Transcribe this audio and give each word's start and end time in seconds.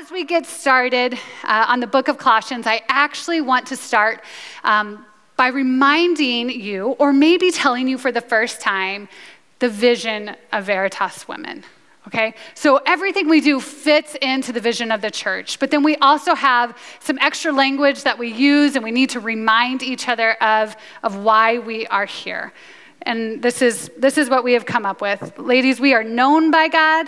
as 0.00 0.10
we 0.10 0.24
get 0.24 0.46
started 0.46 1.14
uh, 1.44 1.66
on 1.68 1.80
the 1.80 1.86
book 1.86 2.08
of 2.08 2.16
Colossians, 2.16 2.66
I 2.66 2.80
actually 2.88 3.42
want 3.42 3.66
to 3.66 3.76
start 3.76 4.24
um, 4.64 5.04
by 5.36 5.48
reminding 5.48 6.48
you, 6.48 6.92
or 6.98 7.12
maybe 7.12 7.50
telling 7.50 7.86
you 7.86 7.98
for 7.98 8.10
the 8.10 8.22
first 8.22 8.62
time, 8.62 9.10
the 9.58 9.68
vision 9.68 10.36
of 10.52 10.64
Veritas 10.64 11.28
Women. 11.28 11.64
Okay? 12.06 12.34
So 12.54 12.80
everything 12.86 13.28
we 13.28 13.42
do 13.42 13.60
fits 13.60 14.16
into 14.22 14.52
the 14.54 14.60
vision 14.60 14.90
of 14.90 15.02
the 15.02 15.10
church. 15.10 15.58
But 15.58 15.70
then 15.70 15.82
we 15.82 15.96
also 15.96 16.34
have 16.34 16.78
some 17.00 17.18
extra 17.18 17.52
language 17.52 18.02
that 18.04 18.18
we 18.18 18.32
use 18.32 18.76
and 18.76 18.82
we 18.82 18.92
need 18.92 19.10
to 19.10 19.20
remind 19.20 19.82
each 19.82 20.08
other 20.08 20.32
of, 20.42 20.76
of 21.02 21.16
why 21.16 21.58
we 21.58 21.86
are 21.88 22.06
here. 22.06 22.54
And 23.02 23.42
this 23.42 23.60
is, 23.60 23.90
this 23.98 24.16
is 24.16 24.30
what 24.30 24.44
we 24.44 24.54
have 24.54 24.64
come 24.64 24.86
up 24.86 25.02
with. 25.02 25.38
Ladies, 25.38 25.78
we 25.78 25.92
are 25.92 26.04
known 26.04 26.50
by 26.50 26.68
God 26.68 27.06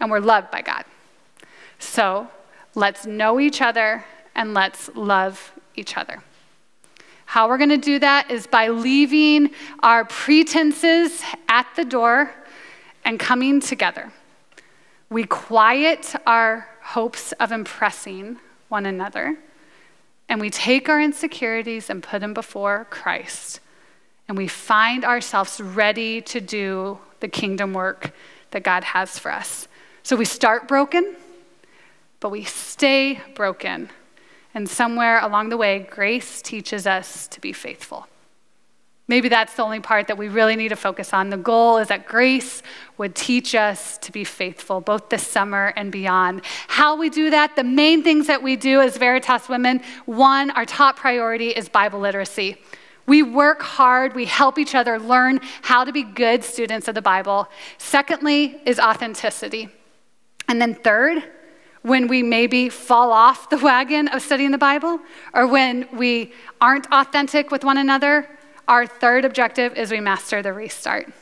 and 0.00 0.10
we're 0.10 0.18
loved 0.18 0.50
by 0.50 0.62
God. 0.62 0.84
So 1.78 2.28
let's 2.74 3.06
know 3.06 3.40
each 3.40 3.60
other 3.60 4.04
and 4.34 4.54
let's 4.54 4.90
love 4.94 5.52
each 5.76 5.96
other. 5.96 6.22
How 7.26 7.48
we're 7.48 7.58
going 7.58 7.70
to 7.70 7.76
do 7.76 7.98
that 7.98 8.30
is 8.30 8.46
by 8.46 8.68
leaving 8.68 9.50
our 9.82 10.04
pretenses 10.04 11.22
at 11.48 11.66
the 11.74 11.84
door 11.84 12.32
and 13.04 13.18
coming 13.18 13.60
together. 13.60 14.12
We 15.10 15.24
quiet 15.24 16.14
our 16.26 16.68
hopes 16.82 17.32
of 17.32 17.50
impressing 17.52 18.38
one 18.68 18.86
another, 18.86 19.36
and 20.28 20.40
we 20.40 20.50
take 20.50 20.88
our 20.88 21.00
insecurities 21.00 21.90
and 21.90 22.02
put 22.02 22.20
them 22.20 22.34
before 22.34 22.86
Christ. 22.90 23.60
And 24.28 24.36
we 24.36 24.48
find 24.48 25.04
ourselves 25.04 25.60
ready 25.60 26.20
to 26.22 26.40
do 26.40 26.98
the 27.20 27.28
kingdom 27.28 27.72
work 27.72 28.12
that 28.50 28.62
God 28.62 28.84
has 28.84 29.18
for 29.18 29.30
us. 29.30 29.68
So 30.02 30.16
we 30.16 30.24
start 30.24 30.68
broken, 30.68 31.16
but 32.24 32.30
we 32.30 32.42
stay 32.42 33.20
broken. 33.34 33.90
And 34.54 34.66
somewhere 34.66 35.20
along 35.20 35.50
the 35.50 35.58
way, 35.58 35.80
grace 35.80 36.40
teaches 36.40 36.86
us 36.86 37.28
to 37.28 37.38
be 37.38 37.52
faithful. 37.52 38.06
Maybe 39.08 39.28
that's 39.28 39.52
the 39.56 39.62
only 39.62 39.80
part 39.80 40.06
that 40.06 40.16
we 40.16 40.28
really 40.28 40.56
need 40.56 40.70
to 40.70 40.76
focus 40.76 41.12
on. 41.12 41.28
The 41.28 41.36
goal 41.36 41.76
is 41.76 41.88
that 41.88 42.06
grace 42.06 42.62
would 42.96 43.14
teach 43.14 43.54
us 43.54 43.98
to 43.98 44.10
be 44.10 44.24
faithful, 44.24 44.80
both 44.80 45.10
this 45.10 45.26
summer 45.26 45.74
and 45.76 45.92
beyond. 45.92 46.40
How 46.66 46.96
we 46.96 47.10
do 47.10 47.28
that, 47.28 47.56
the 47.56 47.62
main 47.62 48.02
things 48.02 48.26
that 48.28 48.42
we 48.42 48.56
do 48.56 48.80
as 48.80 48.96
Veritas 48.96 49.46
women 49.50 49.82
one, 50.06 50.48
our 50.52 50.64
top 50.64 50.96
priority 50.96 51.50
is 51.50 51.68
Bible 51.68 52.00
literacy. 52.00 52.56
We 53.04 53.22
work 53.22 53.60
hard, 53.60 54.14
we 54.14 54.24
help 54.24 54.58
each 54.58 54.74
other 54.74 54.98
learn 54.98 55.40
how 55.60 55.84
to 55.84 55.92
be 55.92 56.04
good 56.04 56.42
students 56.42 56.88
of 56.88 56.94
the 56.94 57.02
Bible. 57.02 57.50
Secondly, 57.76 58.62
is 58.64 58.80
authenticity. 58.80 59.68
And 60.48 60.58
then 60.58 60.74
third, 60.74 61.22
when 61.84 62.08
we 62.08 62.22
maybe 62.22 62.70
fall 62.70 63.12
off 63.12 63.50
the 63.50 63.58
wagon 63.58 64.08
of 64.08 64.22
studying 64.22 64.50
the 64.50 64.58
Bible, 64.58 64.98
or 65.34 65.46
when 65.46 65.86
we 65.92 66.32
aren't 66.58 66.86
authentic 66.90 67.50
with 67.50 67.62
one 67.62 67.76
another, 67.76 68.26
our 68.66 68.86
third 68.86 69.26
objective 69.26 69.76
is 69.76 69.90
we 69.90 70.00
master 70.00 70.40
the 70.40 70.50
restart. 70.50 71.12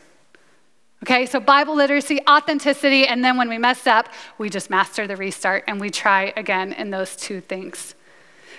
Okay, 1.03 1.27
so 1.27 1.41
Bible 1.41 1.75
literacy, 1.75 2.21
authenticity, 2.31 3.09
and 3.09 3.25
then 3.25 3.37
when 3.37 3.49
we 3.49 3.59
mess 3.59 3.89
up, 3.89 4.09
we 4.39 4.49
just 4.49 4.71
master 4.71 5.09
the 5.09 5.17
restart 5.17 5.65
and 5.67 5.81
we 5.81 5.91
try 5.91 6.33
again 6.37 6.73
in 6.75 6.91
those 6.91 7.17
two 7.17 7.41
things. 7.41 7.97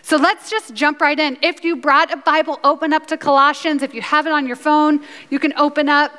So 0.02 0.18
let's 0.18 0.50
just 0.50 0.74
jump 0.74 1.00
right 1.00 1.18
in. 1.18 1.38
If 1.42 1.64
you 1.64 1.78
brought 1.78 2.12
a 2.12 2.18
Bible, 2.18 2.60
open 2.66 2.92
up 2.92 3.08
to 3.08 3.18
Colossians. 3.18 3.82
If 3.82 3.94
you 3.94 4.02
have 4.02 4.28
it 4.28 4.34
on 4.34 4.46
your 4.46 4.58
phone, 4.58 5.06
you 5.30 5.40
can 5.40 5.54
open 5.54 5.88
up. 5.88 6.12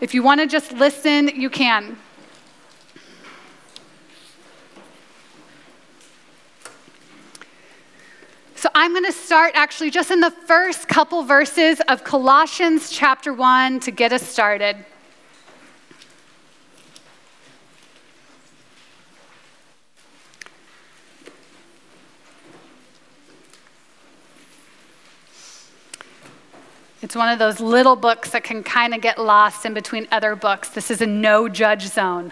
If 0.00 0.14
you 0.14 0.22
want 0.22 0.40
to 0.40 0.46
just 0.46 0.70
listen, 0.70 1.26
you 1.34 1.50
can. 1.50 1.98
So 8.60 8.68
I'm 8.74 8.92
going 8.92 9.06
to 9.06 9.12
start 9.12 9.52
actually 9.54 9.88
just 9.88 10.10
in 10.10 10.20
the 10.20 10.30
first 10.30 10.86
couple 10.86 11.22
verses 11.22 11.80
of 11.88 12.04
Colossians 12.04 12.90
chapter 12.90 13.32
1 13.32 13.80
to 13.80 13.90
get 13.90 14.12
us 14.12 14.20
started. 14.20 14.76
It's 27.00 27.16
one 27.16 27.30
of 27.30 27.38
those 27.38 27.60
little 27.60 27.96
books 27.96 28.28
that 28.32 28.44
can 28.44 28.62
kind 28.62 28.92
of 28.92 29.00
get 29.00 29.18
lost 29.18 29.64
in 29.64 29.72
between 29.72 30.06
other 30.12 30.36
books. 30.36 30.68
This 30.68 30.90
is 30.90 31.00
a 31.00 31.06
no 31.06 31.48
judge 31.48 31.86
zone. 31.86 32.30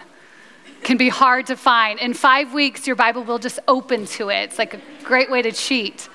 Can 0.83 0.97
be 0.97 1.09
hard 1.09 1.47
to 1.47 1.55
find. 1.55 1.99
In 1.99 2.13
five 2.13 2.53
weeks, 2.53 2.85
your 2.85 2.95
Bible 2.95 3.23
will 3.23 3.39
just 3.39 3.57
open 3.67 4.05
to 4.05 4.29
it. 4.29 4.43
It's 4.43 4.59
like 4.59 4.75
a 4.75 4.81
great 5.03 5.31
way 5.31 5.41
to 5.41 5.51
cheat. 5.51 6.07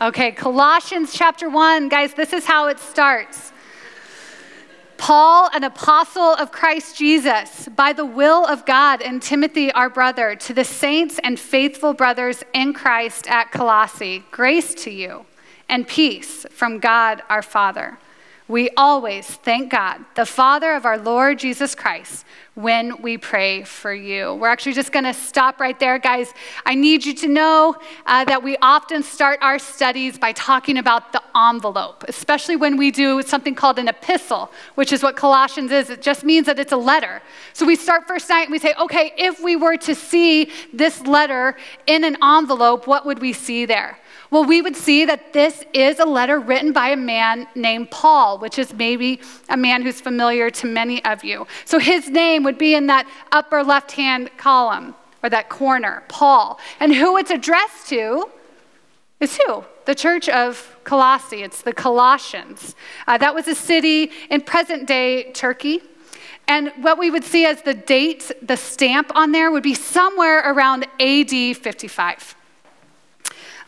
Okay, 0.00 0.30
Colossians 0.30 1.12
chapter 1.12 1.50
1, 1.50 1.88
guys, 1.88 2.14
this 2.14 2.32
is 2.32 2.44
how 2.46 2.68
it 2.68 2.78
starts. 2.78 3.52
Paul, 4.96 5.50
an 5.52 5.64
apostle 5.64 6.34
of 6.34 6.52
Christ 6.52 6.96
Jesus, 6.96 7.68
by 7.74 7.92
the 7.92 8.06
will 8.06 8.46
of 8.46 8.64
God, 8.64 9.02
and 9.02 9.20
Timothy, 9.20 9.72
our 9.72 9.90
brother, 9.90 10.36
to 10.36 10.54
the 10.54 10.62
saints 10.62 11.18
and 11.24 11.38
faithful 11.38 11.94
brothers 11.94 12.44
in 12.52 12.74
Christ 12.74 13.28
at 13.28 13.50
Colossae, 13.50 14.22
grace 14.30 14.72
to 14.84 14.90
you 14.92 15.26
and 15.68 15.88
peace 15.88 16.46
from 16.48 16.78
God 16.78 17.22
our 17.28 17.42
Father. 17.42 17.98
We 18.48 18.70
always 18.78 19.26
thank 19.26 19.70
God, 19.70 20.06
the 20.14 20.24
Father 20.24 20.72
of 20.72 20.86
our 20.86 20.96
Lord 20.96 21.38
Jesus 21.38 21.74
Christ 21.74 22.24
when 22.54 23.02
we 23.02 23.18
pray 23.18 23.62
for 23.62 23.92
you. 23.92 24.34
We're 24.34 24.48
actually 24.48 24.72
just 24.72 24.90
going 24.90 25.04
to 25.04 25.12
stop 25.12 25.60
right 25.60 25.78
there, 25.78 25.98
guys. 25.98 26.32
I 26.64 26.74
need 26.74 27.04
you 27.04 27.14
to 27.16 27.28
know 27.28 27.76
uh, 28.06 28.24
that 28.24 28.42
we 28.42 28.56
often 28.62 29.02
start 29.02 29.38
our 29.42 29.58
studies 29.58 30.18
by 30.18 30.32
talking 30.32 30.78
about 30.78 31.12
the 31.12 31.22
envelope, 31.36 32.06
especially 32.08 32.56
when 32.56 32.78
we 32.78 32.90
do 32.90 33.20
something 33.20 33.54
called 33.54 33.78
an 33.78 33.86
epistle, 33.86 34.50
which 34.76 34.92
is 34.94 35.02
what 35.02 35.14
Colossians 35.14 35.70
is. 35.70 35.90
It 35.90 36.00
just 36.00 36.24
means 36.24 36.46
that 36.46 36.58
it's 36.58 36.72
a 36.72 36.76
letter. 36.76 37.20
So 37.52 37.66
we 37.66 37.76
start 37.76 38.08
first 38.08 38.30
night 38.30 38.44
and 38.44 38.50
we 38.50 38.58
say, 38.58 38.72
okay, 38.80 39.12
if 39.18 39.40
we 39.40 39.54
were 39.56 39.76
to 39.76 39.94
see 39.94 40.50
this 40.72 41.02
letter 41.02 41.54
in 41.86 42.02
an 42.02 42.16
envelope, 42.22 42.86
what 42.86 43.04
would 43.04 43.18
we 43.18 43.34
see 43.34 43.66
there? 43.66 43.98
Well, 44.30 44.44
we 44.44 44.60
would 44.60 44.76
see 44.76 45.06
that 45.06 45.32
this 45.32 45.64
is 45.72 45.98
a 45.98 46.04
letter 46.04 46.38
written 46.38 46.72
by 46.72 46.88
a 46.88 46.96
man 46.96 47.48
named 47.54 47.90
Paul, 47.90 48.38
which 48.38 48.58
is 48.58 48.74
maybe 48.74 49.20
a 49.48 49.56
man 49.56 49.82
who's 49.82 50.00
familiar 50.00 50.50
to 50.50 50.66
many 50.66 51.02
of 51.04 51.24
you. 51.24 51.46
So 51.64 51.78
his 51.78 52.10
name 52.10 52.42
would 52.42 52.58
be 52.58 52.74
in 52.74 52.88
that 52.88 53.08
upper 53.32 53.64
left 53.64 53.92
hand 53.92 54.30
column 54.36 54.94
or 55.22 55.30
that 55.30 55.48
corner, 55.48 56.02
Paul. 56.08 56.58
And 56.78 56.94
who 56.94 57.16
it's 57.16 57.30
addressed 57.30 57.88
to 57.88 58.28
is 59.20 59.38
who? 59.38 59.64
The 59.86 59.94
church 59.94 60.28
of 60.28 60.76
Colossae. 60.84 61.42
It's 61.42 61.62
the 61.62 61.72
Colossians. 61.72 62.76
Uh, 63.06 63.16
that 63.18 63.34
was 63.34 63.48
a 63.48 63.54
city 63.54 64.10
in 64.30 64.42
present 64.42 64.86
day 64.86 65.32
Turkey. 65.32 65.80
And 66.46 66.72
what 66.80 66.98
we 66.98 67.10
would 67.10 67.24
see 67.24 67.44
as 67.44 67.62
the 67.62 67.74
date, 67.74 68.30
the 68.42 68.56
stamp 68.56 69.10
on 69.14 69.32
there, 69.32 69.50
would 69.50 69.62
be 69.62 69.74
somewhere 69.74 70.50
around 70.50 70.86
AD 71.00 71.30
55. 71.30 72.34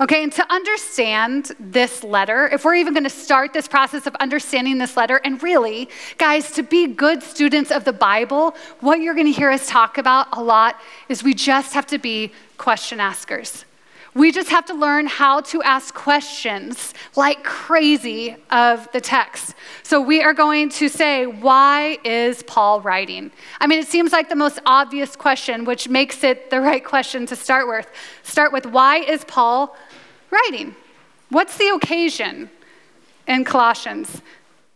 Okay, 0.00 0.22
and 0.22 0.32
to 0.32 0.50
understand 0.50 1.52
this 1.60 2.02
letter, 2.02 2.48
if 2.48 2.64
we're 2.64 2.76
even 2.76 2.94
going 2.94 3.04
to 3.04 3.10
start 3.10 3.52
this 3.52 3.68
process 3.68 4.06
of 4.06 4.14
understanding 4.14 4.78
this 4.78 4.96
letter, 4.96 5.20
and 5.24 5.42
really, 5.42 5.90
guys, 6.16 6.52
to 6.52 6.62
be 6.62 6.86
good 6.86 7.22
students 7.22 7.70
of 7.70 7.84
the 7.84 7.92
Bible, 7.92 8.56
what 8.80 9.00
you're 9.00 9.12
going 9.12 9.26
to 9.26 9.32
hear 9.32 9.50
us 9.50 9.68
talk 9.68 9.98
about 9.98 10.28
a 10.32 10.42
lot 10.42 10.80
is 11.10 11.22
we 11.22 11.34
just 11.34 11.74
have 11.74 11.86
to 11.88 11.98
be 11.98 12.32
question 12.56 12.98
askers. 12.98 13.66
We 14.14 14.32
just 14.32 14.48
have 14.48 14.64
to 14.66 14.74
learn 14.74 15.06
how 15.06 15.42
to 15.42 15.62
ask 15.62 15.94
questions 15.94 16.94
like 17.14 17.44
crazy 17.44 18.36
of 18.50 18.90
the 18.92 19.02
text. 19.02 19.54
So 19.82 20.00
we 20.00 20.22
are 20.22 20.34
going 20.34 20.70
to 20.70 20.88
say, 20.88 21.26
why 21.26 21.98
is 22.04 22.42
Paul 22.44 22.80
writing? 22.80 23.30
I 23.60 23.66
mean, 23.66 23.78
it 23.78 23.86
seems 23.86 24.12
like 24.12 24.30
the 24.30 24.34
most 24.34 24.58
obvious 24.64 25.14
question, 25.14 25.64
which 25.64 25.88
makes 25.88 26.24
it 26.24 26.50
the 26.50 26.60
right 26.60 26.84
question 26.84 27.26
to 27.26 27.36
start 27.36 27.68
with. 27.68 27.88
Start 28.22 28.52
with, 28.52 28.66
why 28.66 28.96
is 28.96 29.24
Paul 29.24 29.76
writing? 30.30 30.74
What's 31.28 31.56
the 31.56 31.68
occasion 31.68 32.50
in 33.26 33.44
Colossians? 33.44 34.22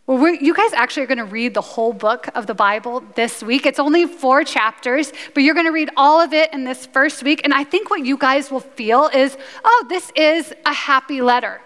Well, 0.07 0.35
you 0.35 0.53
guys 0.53 0.71
actually 0.73 1.03
are 1.03 1.07
going 1.07 1.17
to 1.17 1.25
read 1.25 1.55
the 1.55 1.61
whole 1.61 1.91
book 1.91 2.29
of 2.35 2.45
the 2.45 2.53
Bible 2.53 3.03
this 3.15 3.41
week. 3.41 3.65
It's 3.65 3.79
only 3.79 4.05
four 4.05 4.43
chapters, 4.43 5.11
but 5.33 5.41
you're 5.41 5.55
going 5.55 5.65
to 5.65 5.71
read 5.71 5.89
all 5.97 6.21
of 6.21 6.31
it 6.31 6.53
in 6.53 6.63
this 6.63 6.85
first 6.85 7.23
week. 7.23 7.41
And 7.43 7.51
I 7.53 7.63
think 7.63 7.89
what 7.89 8.05
you 8.05 8.15
guys 8.15 8.51
will 8.51 8.59
feel 8.59 9.09
is 9.13 9.35
oh, 9.63 9.85
this 9.89 10.11
is 10.15 10.53
a 10.65 10.73
happy 10.73 11.21
letter. 11.21 11.59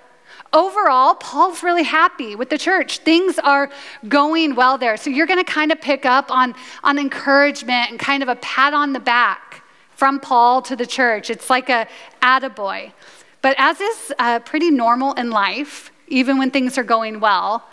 Overall, 0.54 1.16
Paul's 1.16 1.62
really 1.64 1.84
happy 1.84 2.36
with 2.36 2.50
the 2.50 2.58
church. 2.58 3.00
Things 3.00 3.38
are 3.40 3.70
going 4.08 4.56
well 4.56 4.78
there. 4.78 4.98
So 4.98 5.10
you're 5.10 5.28
going 5.28 5.44
to 5.44 5.52
kind 5.52 5.72
of 5.72 5.80
pick 5.80 6.06
up 6.06 6.32
on, 6.32 6.56
on 6.84 6.98
encouragement 6.98 7.92
and 7.92 8.00
kind 8.00 8.24
of 8.24 8.30
a 8.30 8.36
pat 8.38 8.74
on 8.74 8.94
the 8.94 9.00
back 9.00 9.64
from 9.96 10.20
Paul 10.20 10.62
to 10.64 10.78
the 10.78 10.88
church. 10.88 11.30
It's 11.30 11.50
like 11.50 11.70
a 11.70 11.88
attaboy. 12.22 12.94
But 13.42 13.56
as 13.58 13.80
is 13.80 14.14
uh, 14.20 14.40
pretty 14.40 14.72
normal 14.72 15.14
in 15.14 15.30
life, 15.30 15.92
even 16.08 16.38
when 16.38 16.52
things 16.52 16.78
are 16.78 16.84
going 16.84 17.20
well, 17.20 17.64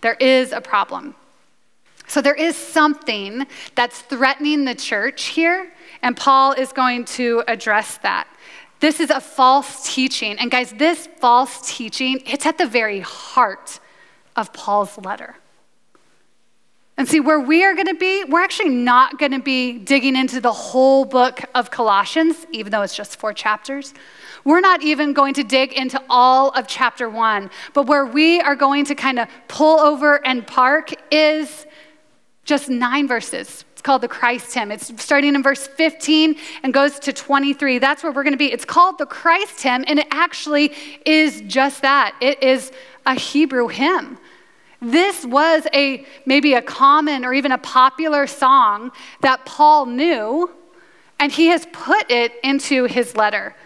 there 0.00 0.14
is 0.14 0.52
a 0.52 0.60
problem. 0.60 1.14
So 2.06 2.20
there 2.20 2.34
is 2.34 2.56
something 2.56 3.46
that's 3.74 4.00
threatening 4.02 4.64
the 4.64 4.74
church 4.74 5.26
here, 5.26 5.72
and 6.02 6.16
Paul 6.16 6.52
is 6.52 6.72
going 6.72 7.06
to 7.06 7.42
address 7.48 7.98
that. 7.98 8.28
This 8.80 9.00
is 9.00 9.08
a 9.08 9.20
false 9.20 9.94
teaching. 9.94 10.38
And 10.38 10.50
guys, 10.50 10.72
this 10.72 11.08
false 11.18 11.74
teaching, 11.74 12.20
it's 12.26 12.44
at 12.44 12.58
the 12.58 12.66
very 12.66 13.00
heart 13.00 13.80
of 14.36 14.52
Paul's 14.52 14.98
letter. 14.98 15.36
And 16.96 17.08
see, 17.08 17.18
where 17.18 17.40
we 17.40 17.64
are 17.64 17.74
going 17.74 17.88
to 17.88 17.94
be, 17.94 18.22
we're 18.22 18.42
actually 18.42 18.68
not 18.68 19.18
going 19.18 19.32
to 19.32 19.40
be 19.40 19.78
digging 19.78 20.14
into 20.14 20.40
the 20.40 20.52
whole 20.52 21.04
book 21.04 21.40
of 21.52 21.68
Colossians, 21.70 22.46
even 22.52 22.70
though 22.70 22.82
it's 22.82 22.94
just 22.94 23.18
four 23.18 23.32
chapters. 23.32 23.94
We're 24.44 24.60
not 24.60 24.82
even 24.82 25.12
going 25.12 25.34
to 25.34 25.42
dig 25.42 25.72
into 25.72 26.00
all 26.08 26.50
of 26.50 26.68
chapter 26.68 27.10
one. 27.10 27.50
But 27.72 27.86
where 27.86 28.06
we 28.06 28.40
are 28.40 28.54
going 28.54 28.84
to 28.84 28.94
kind 28.94 29.18
of 29.18 29.28
pull 29.48 29.80
over 29.80 30.24
and 30.24 30.46
park 30.46 30.92
is 31.12 31.66
just 32.44 32.68
nine 32.68 33.08
verses. 33.08 33.64
It's 33.72 33.82
called 33.82 34.02
the 34.02 34.08
Christ 34.08 34.54
hymn. 34.54 34.70
It's 34.70 34.92
starting 35.02 35.34
in 35.34 35.42
verse 35.42 35.66
15 35.66 36.36
and 36.62 36.72
goes 36.72 37.00
to 37.00 37.12
23. 37.12 37.78
That's 37.78 38.04
where 38.04 38.12
we're 38.12 38.22
going 38.22 38.34
to 38.34 38.38
be. 38.38 38.52
It's 38.52 38.64
called 38.64 38.98
the 38.98 39.06
Christ 39.06 39.62
hymn, 39.62 39.84
and 39.88 39.98
it 39.98 40.06
actually 40.12 40.72
is 41.04 41.40
just 41.48 41.82
that 41.82 42.14
it 42.20 42.40
is 42.40 42.70
a 43.04 43.14
Hebrew 43.14 43.66
hymn. 43.66 44.18
This 44.84 45.24
was 45.24 45.66
a 45.72 46.04
maybe 46.26 46.52
a 46.52 46.60
common 46.60 47.24
or 47.24 47.32
even 47.32 47.52
a 47.52 47.58
popular 47.58 48.26
song 48.26 48.92
that 49.22 49.46
Paul 49.46 49.86
knew, 49.86 50.50
and 51.18 51.32
he 51.32 51.46
has 51.46 51.66
put 51.72 52.10
it 52.10 52.32
into 52.44 52.84
his 52.84 53.16
letter. 53.16 53.56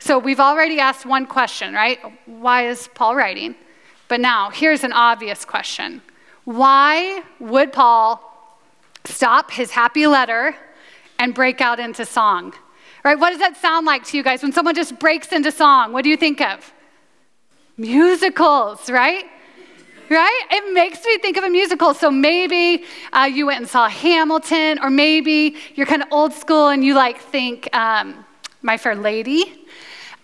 So 0.00 0.18
we've 0.18 0.40
already 0.40 0.80
asked 0.80 1.06
one 1.06 1.26
question, 1.26 1.74
right? 1.74 2.00
Why 2.26 2.66
is 2.66 2.88
Paul 2.92 3.14
writing? 3.14 3.54
But 4.08 4.20
now, 4.20 4.50
here's 4.50 4.82
an 4.82 4.92
obvious 4.92 5.44
question. 5.44 6.02
Why 6.44 7.22
would 7.38 7.72
Paul 7.72 8.20
stop 9.04 9.52
his 9.52 9.70
happy 9.70 10.08
letter 10.08 10.56
and 11.20 11.34
break 11.34 11.60
out 11.60 11.78
into 11.78 12.04
song? 12.04 12.52
Right? 13.04 13.18
What 13.18 13.30
does 13.30 13.38
that 13.38 13.56
sound 13.56 13.86
like 13.86 14.04
to 14.06 14.16
you 14.16 14.24
guys 14.24 14.42
when 14.42 14.52
someone 14.52 14.74
just 14.74 14.98
breaks 14.98 15.30
into 15.30 15.52
song? 15.52 15.92
What 15.92 16.02
do 16.02 16.10
you 16.10 16.16
think 16.16 16.40
of? 16.40 16.72
Musicals, 17.76 18.90
right? 18.90 19.24
Right? 20.10 20.46
It 20.50 20.72
makes 20.74 21.04
me 21.04 21.18
think 21.18 21.36
of 21.36 21.44
a 21.44 21.50
musical. 21.50 21.94
So 21.94 22.10
maybe 22.10 22.84
uh, 23.12 23.24
you 23.24 23.46
went 23.46 23.60
and 23.60 23.68
saw 23.68 23.88
Hamilton, 23.88 24.78
or 24.80 24.90
maybe 24.90 25.56
you're 25.74 25.86
kind 25.86 26.02
of 26.02 26.08
old 26.12 26.32
school 26.32 26.68
and 26.68 26.84
you 26.84 26.94
like 26.94 27.18
think 27.18 27.74
um, 27.74 28.24
My 28.62 28.76
Fair 28.76 28.94
Lady. 28.94 29.66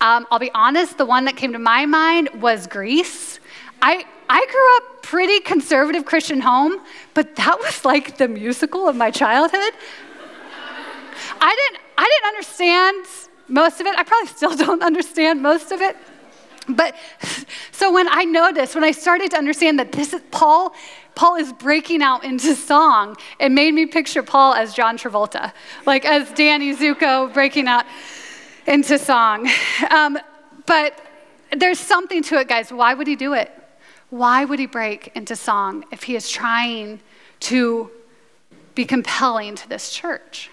Um, 0.00 0.26
I'll 0.30 0.38
be 0.38 0.50
honest, 0.54 0.96
the 0.96 1.04
one 1.06 1.24
that 1.26 1.36
came 1.36 1.52
to 1.52 1.58
my 1.58 1.84
mind 1.86 2.30
was 2.40 2.66
Grease. 2.66 3.38
I, 3.82 4.04
I 4.28 4.46
grew 4.50 4.76
up 4.76 5.02
pretty 5.02 5.40
conservative 5.40 6.04
Christian 6.04 6.40
home, 6.40 6.80
but 7.14 7.36
that 7.36 7.58
was 7.58 7.84
like 7.84 8.16
the 8.16 8.28
musical 8.28 8.88
of 8.88 8.96
my 8.96 9.10
childhood. 9.10 9.72
I 11.40 11.54
didn't, 11.54 11.82
I 11.98 12.04
didn't 12.04 12.28
understand 12.28 13.06
most 13.48 13.80
of 13.80 13.86
it. 13.86 13.98
I 13.98 14.04
probably 14.04 14.28
still 14.28 14.56
don't 14.56 14.82
understand 14.82 15.42
most 15.42 15.72
of 15.72 15.80
it. 15.80 15.96
But 16.75 16.94
so 17.72 17.93
when 17.93 18.08
I 18.11 18.25
noticed, 18.25 18.75
when 18.75 18.84
I 18.84 18.93
started 18.93 19.31
to 19.32 19.38
understand 19.38 19.78
that 19.78 19.93
this 19.93 20.12
is 20.12 20.20
Paul, 20.31 20.75
Paul 21.14 21.37
is 21.37 21.52
breaking 21.52 22.02
out 22.02 22.25
into 22.25 22.55
song, 22.55 23.17
it 23.38 23.50
made 23.50 23.75
me 23.75 23.87
picture 23.87 24.22
Paul 24.22 24.55
as 24.55 24.75
John 24.75 24.96
Travolta, 24.96 25.52
like 25.87 26.05
as 26.05 26.31
Danny 26.32 26.75
Zuko 26.75 27.32
breaking 27.32 27.69
out 27.69 27.84
into 28.67 28.99
song. 28.99 29.49
Um, 29.90 30.19
but 30.67 31.00
there's 31.56 31.81
something 31.81 32.22
to 32.25 32.38
it, 32.38 32.49
guys. 32.49 32.73
Why 32.73 32.94
would 32.94 33.06
he 33.06 33.16
do 33.16 33.34
it? 33.34 33.50
Why 34.11 34.44
would 34.44 34.58
he 34.58 34.66
break 34.66 35.12
into 35.14 35.37
song 35.37 35.84
if 35.93 36.05
he 36.05 36.16
is 36.16 36.28
trying 36.31 37.00
to 37.40 37.90
be 38.75 38.84
compelling 38.84 39.55
to 39.56 39.69
this 39.69 39.90
church? 39.90 40.50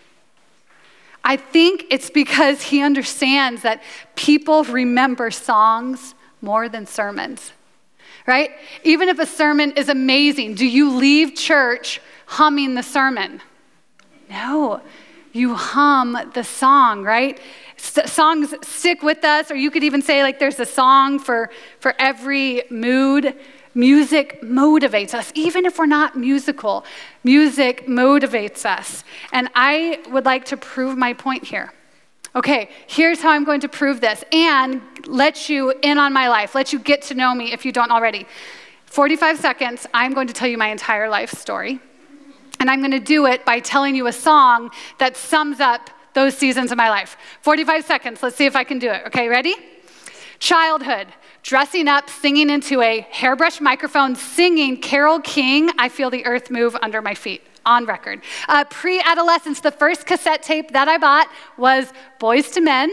I 1.27 1.35
think 1.35 1.88
it's 1.89 2.09
because 2.09 2.62
he 2.62 2.81
understands 2.81 3.63
that 3.63 3.83
people 4.15 4.63
remember 4.63 5.29
songs 5.29 6.15
more 6.41 6.69
than 6.69 6.85
sermons, 6.85 7.51
right? 8.25 8.51
Even 8.85 9.09
if 9.09 9.19
a 9.19 9.25
sermon 9.25 9.74
is 9.74 9.89
amazing, 9.89 10.56
do 10.56 10.65
you 10.65 10.89
leave 10.89 11.35
church 11.35 12.00
humming 12.27 12.75
the 12.75 12.81
sermon? 12.81 13.41
No, 14.29 14.79
you 15.33 15.53
hum 15.53 16.18
the 16.33 16.45
song, 16.45 17.03
right? 17.03 17.38
S- 17.77 18.09
songs 18.09 18.53
stick 18.62 19.03
with 19.03 19.25
us, 19.25 19.51
or 19.51 19.56
you 19.56 19.69
could 19.69 19.83
even 19.83 20.01
say, 20.01 20.24
like, 20.24 20.39
there's 20.39 20.62
a 20.62 20.65
song 20.65 21.19
for, 21.19 21.50
for 21.81 21.94
every 22.00 22.63
mood. 22.69 23.35
Music 23.77 24.41
motivates 24.41 25.13
us, 25.13 25.31
even 25.35 25.63
if 25.63 25.77
we're 25.77 25.85
not 25.85 26.18
musical. 26.18 26.83
Music 27.24 27.85
motivates 27.85 28.65
us. 28.65 29.03
And 29.31 29.50
I 29.53 30.01
would 30.09 30.25
like 30.25 30.45
to 30.45 30.57
prove 30.57 30.97
my 30.97 31.13
point 31.13 31.44
here. 31.44 31.71
Okay, 32.35 32.69
here's 32.88 33.21
how 33.21 33.29
I'm 33.29 33.44
going 33.44 33.62
to 33.62 33.69
prove 33.69 34.01
this 34.01 34.24
and 34.31 34.81
let 35.06 35.47
you 35.47 35.75
in 35.83 36.00
on 36.00 36.12
my 36.12 36.27
life, 36.27 36.56
let 36.56 36.74
you 36.74 36.79
get 36.79 37.03
to 37.03 37.13
know 37.13 37.35
me 37.35 37.53
if 37.53 37.65
you 37.65 37.71
don't 37.71 37.91
already. 37.91 38.25
45 38.88 39.38
seconds, 39.38 39.85
I'm 39.94 40.13
going 40.13 40.27
to 40.27 40.33
tell 40.33 40.47
you 40.47 40.57
my 40.57 40.69
entire 40.69 41.07
life 41.07 41.29
story. 41.31 41.79
And 42.59 42.71
I'm 42.71 42.79
going 42.79 42.91
to 42.91 43.00
do 43.00 43.27
it 43.27 43.45
by 43.45 43.59
telling 43.59 43.95
you 43.95 44.07
a 44.07 44.12
song 44.12 44.71
that 44.97 45.15
sums 45.15 45.59
up 45.59 45.91
those 46.15 46.35
seasons 46.35 46.71
of 46.71 46.77
my 46.77 46.89
life. 46.89 47.15
45 47.41 47.85
seconds, 47.85 48.24
let's 48.24 48.35
see 48.35 48.47
if 48.47 48.56
I 48.56 48.63
can 48.63 48.79
do 48.79 48.89
it. 48.89 49.03
Okay, 49.06 49.27
ready? 49.27 49.56
Childhood, 50.39 51.07
dressing 51.48 51.88
up, 51.88 52.10
singing 52.10 52.50
into 52.50 52.82
a 52.82 53.08
hairbrush 53.10 53.62
microphone, 53.62 54.18
singing 54.18 54.76
Carole 54.82 55.22
King, 55.22 55.72
I 55.80 55.88
Feel 55.88 56.10
the 56.10 56.26
Earth 56.26 56.52
Move 56.52 56.76
Under 56.82 57.02
My 57.02 57.16
Feet, 57.16 57.42
on 57.66 57.86
record. 57.86 58.22
Uh, 58.50 58.66
Pre 58.66 59.00
adolescence, 59.00 59.62
the 59.62 59.72
first 59.72 60.06
cassette 60.06 60.44
tape 60.44 60.72
that 60.72 60.90
I 60.90 60.98
bought 60.98 61.30
was 61.58 61.94
Boyz 62.20 62.54
II 62.58 62.64
Men. 62.64 62.92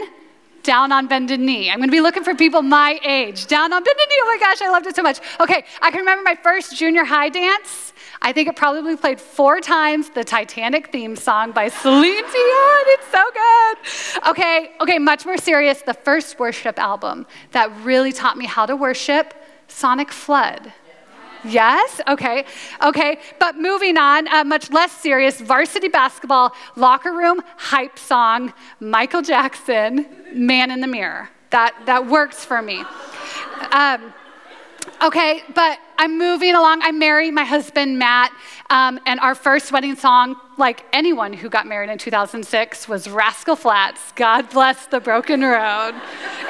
Down 0.65 0.91
on 0.91 1.07
Bended 1.07 1.39
Knee. 1.39 1.69
I'm 1.69 1.79
gonna 1.79 1.91
be 1.91 2.01
looking 2.01 2.23
for 2.23 2.33
people 2.33 2.61
my 2.63 2.99
age. 3.05 3.45
Down 3.45 3.71
on 3.71 3.83
Bended 3.83 4.07
Knee. 4.09 4.19
Oh 4.21 4.37
my 4.37 4.45
gosh, 4.45 4.61
I 4.61 4.69
loved 4.69 4.87
it 4.87 4.95
so 4.95 5.03
much. 5.03 5.19
Okay, 5.39 5.63
I 5.81 5.91
can 5.91 5.99
remember 5.99 6.23
my 6.23 6.35
first 6.35 6.75
junior 6.75 7.05
high 7.05 7.29
dance. 7.29 7.93
I 8.21 8.33
think 8.33 8.49
it 8.49 8.55
probably 8.55 8.95
played 8.97 9.21
four 9.21 9.61
times 9.61 10.09
the 10.09 10.23
Titanic 10.23 10.91
theme 10.91 11.15
song 11.15 11.51
by 11.51 11.69
Celine 11.69 12.01
Dion. 12.01 12.83
It's 12.95 13.07
so 13.11 13.23
good. 13.41 14.29
Okay, 14.29 14.71
okay, 14.81 14.97
much 14.97 15.25
more 15.25 15.37
serious. 15.37 15.83
The 15.83 15.93
first 15.93 16.39
worship 16.39 16.79
album 16.79 17.27
that 17.51 17.71
really 17.83 18.11
taught 18.11 18.37
me 18.37 18.45
how 18.45 18.65
to 18.65 18.75
worship, 18.75 19.35
Sonicflood. 19.67 20.71
Yes? 21.47 22.01
Okay. 22.07 22.45
Okay. 22.83 23.17
But 23.39 23.57
moving 23.57 23.97
on, 23.97 24.27
uh, 24.27 24.43
much 24.43 24.71
less 24.71 24.91
serious 24.91 25.39
varsity 25.39 25.87
basketball, 25.87 26.53
locker 26.75 27.13
room, 27.13 27.41
hype 27.57 27.97
song, 27.99 28.53
Michael 28.79 29.21
Jackson, 29.21 30.05
Man 30.33 30.71
in 30.71 30.81
the 30.81 30.87
Mirror. 30.87 31.29
That, 31.51 31.75
that 31.85 32.07
works 32.07 32.43
for 32.43 32.61
me. 32.61 32.83
Um, 33.71 34.13
okay, 35.01 35.41
but 35.53 35.79
I'm 35.97 36.17
moving 36.17 36.55
along. 36.55 36.81
I 36.81 36.91
married 36.91 37.33
my 37.33 37.45
husband, 37.45 37.97
Matt, 37.97 38.31
um, 38.69 38.99
and 39.05 39.19
our 39.19 39.35
first 39.35 39.71
wedding 39.71 39.95
song, 39.95 40.35
like 40.57 40.85
anyone 40.93 41.33
who 41.33 41.49
got 41.49 41.67
married 41.67 41.89
in 41.89 41.97
2006, 41.97 42.87
was 42.87 43.09
Rascal 43.09 43.55
Flatts, 43.55 44.13
God 44.13 44.49
Bless 44.49 44.85
the 44.87 44.99
Broken 44.99 45.41
Road. 45.41 45.93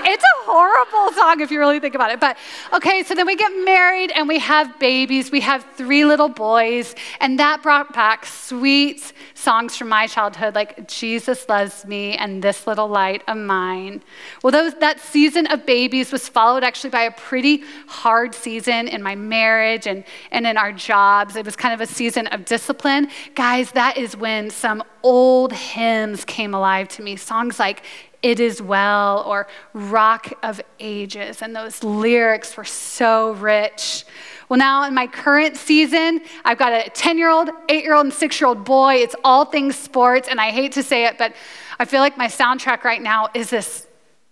it's 0.04 0.24
a 0.24 0.46
horrible 0.46 1.16
song 1.16 1.42
if 1.42 1.50
you 1.50 1.58
really 1.58 1.80
think 1.80 1.96
about 1.96 2.12
it. 2.12 2.20
But 2.20 2.38
okay, 2.74 3.02
so 3.04 3.16
then 3.16 3.26
we 3.26 3.36
get 3.36 3.50
married 3.66 4.12
and 4.12 4.28
we 4.28 4.38
have 4.40 4.78
babies. 4.80 5.32
We 5.32 5.42
have 5.42 5.66
three 5.76 6.06
little 6.06 6.30
boys, 6.30 6.94
and 7.20 7.40
that 7.40 7.64
brought 7.64 7.94
back 7.94 8.26
sweet 8.26 9.14
songs 9.34 9.76
from 9.76 9.90
my 9.90 10.08
childhood, 10.08 10.54
like 10.54 10.88
Jesus 10.88 11.50
Loves 11.50 11.86
Me 11.86 12.16
and 12.16 12.44
This 12.44 12.68
Little 12.68 12.88
Light 12.88 13.24
of 13.28 13.38
Mine. 13.38 14.04
Well, 14.44 14.52
those, 14.52 14.76
that 14.76 15.00
season 15.00 15.48
of 15.48 15.66
babies 15.66 16.12
was 16.12 16.30
followed 16.30 16.64
actually 16.64 16.92
by 16.92 17.04
a 17.04 17.12
pretty 17.12 17.64
hard 17.88 18.36
season 18.36 18.88
in 18.88 19.02
my 19.02 19.16
marriage 19.16 19.88
and, 19.88 20.04
and 20.32 20.46
in 20.46 20.58
our 20.58 20.72
jobs. 20.72 21.36
It 21.36 21.46
was 21.46 21.56
kind 21.56 21.74
of 21.74 21.82
a 21.82 21.92
season 21.92 22.28
of 22.28 22.46
discipline. 22.46 23.10
Guys, 23.34 23.72
that 23.72 23.95
is 23.96 24.16
when 24.16 24.50
some 24.50 24.84
old 25.04 25.54
hymns 25.54 26.25
came 26.25 26.54
alive 26.54 26.88
to 26.90 27.02
me. 27.02 27.16
Songs 27.16 27.60
like 27.60 27.84
It 28.22 28.40
Is 28.40 28.62
Well 28.62 29.24
or 29.25 29.48
Rock 29.74 30.34
of 30.44 30.62
Ages. 30.80 31.42
And 31.42 31.56
those 31.56 31.84
lyrics 31.84 32.58
were 32.58 32.66
so 32.66 33.34
rich. 33.34 34.06
Well, 34.50 34.60
now 34.60 34.84
in 34.84 34.94
my 34.94 35.08
current 35.08 35.58
season, 35.58 36.22
I've 36.44 36.58
got 36.58 36.74
a 36.74 36.90
10 36.90 37.18
year 37.18 37.30
old, 37.30 37.50
8 37.70 37.84
year 37.84 37.96
old, 37.96 38.06
and 38.06 38.14
6 38.14 38.40
year 38.40 38.48
old 38.48 38.64
boy. 38.64 38.96
It's 38.96 39.16
all 39.24 39.46
things 39.46 39.75
sports. 39.75 40.28
And 40.28 40.40
I 40.40 40.52
hate 40.52 40.74
to 40.74 40.84
say 40.84 41.06
it, 41.06 41.18
but 41.18 41.34
I 41.80 41.86
feel 41.86 42.02
like 42.02 42.18
my 42.18 42.28
soundtrack 42.28 42.84
right 42.84 43.02
now 43.02 43.30
is 43.34 43.50
this 43.50 43.88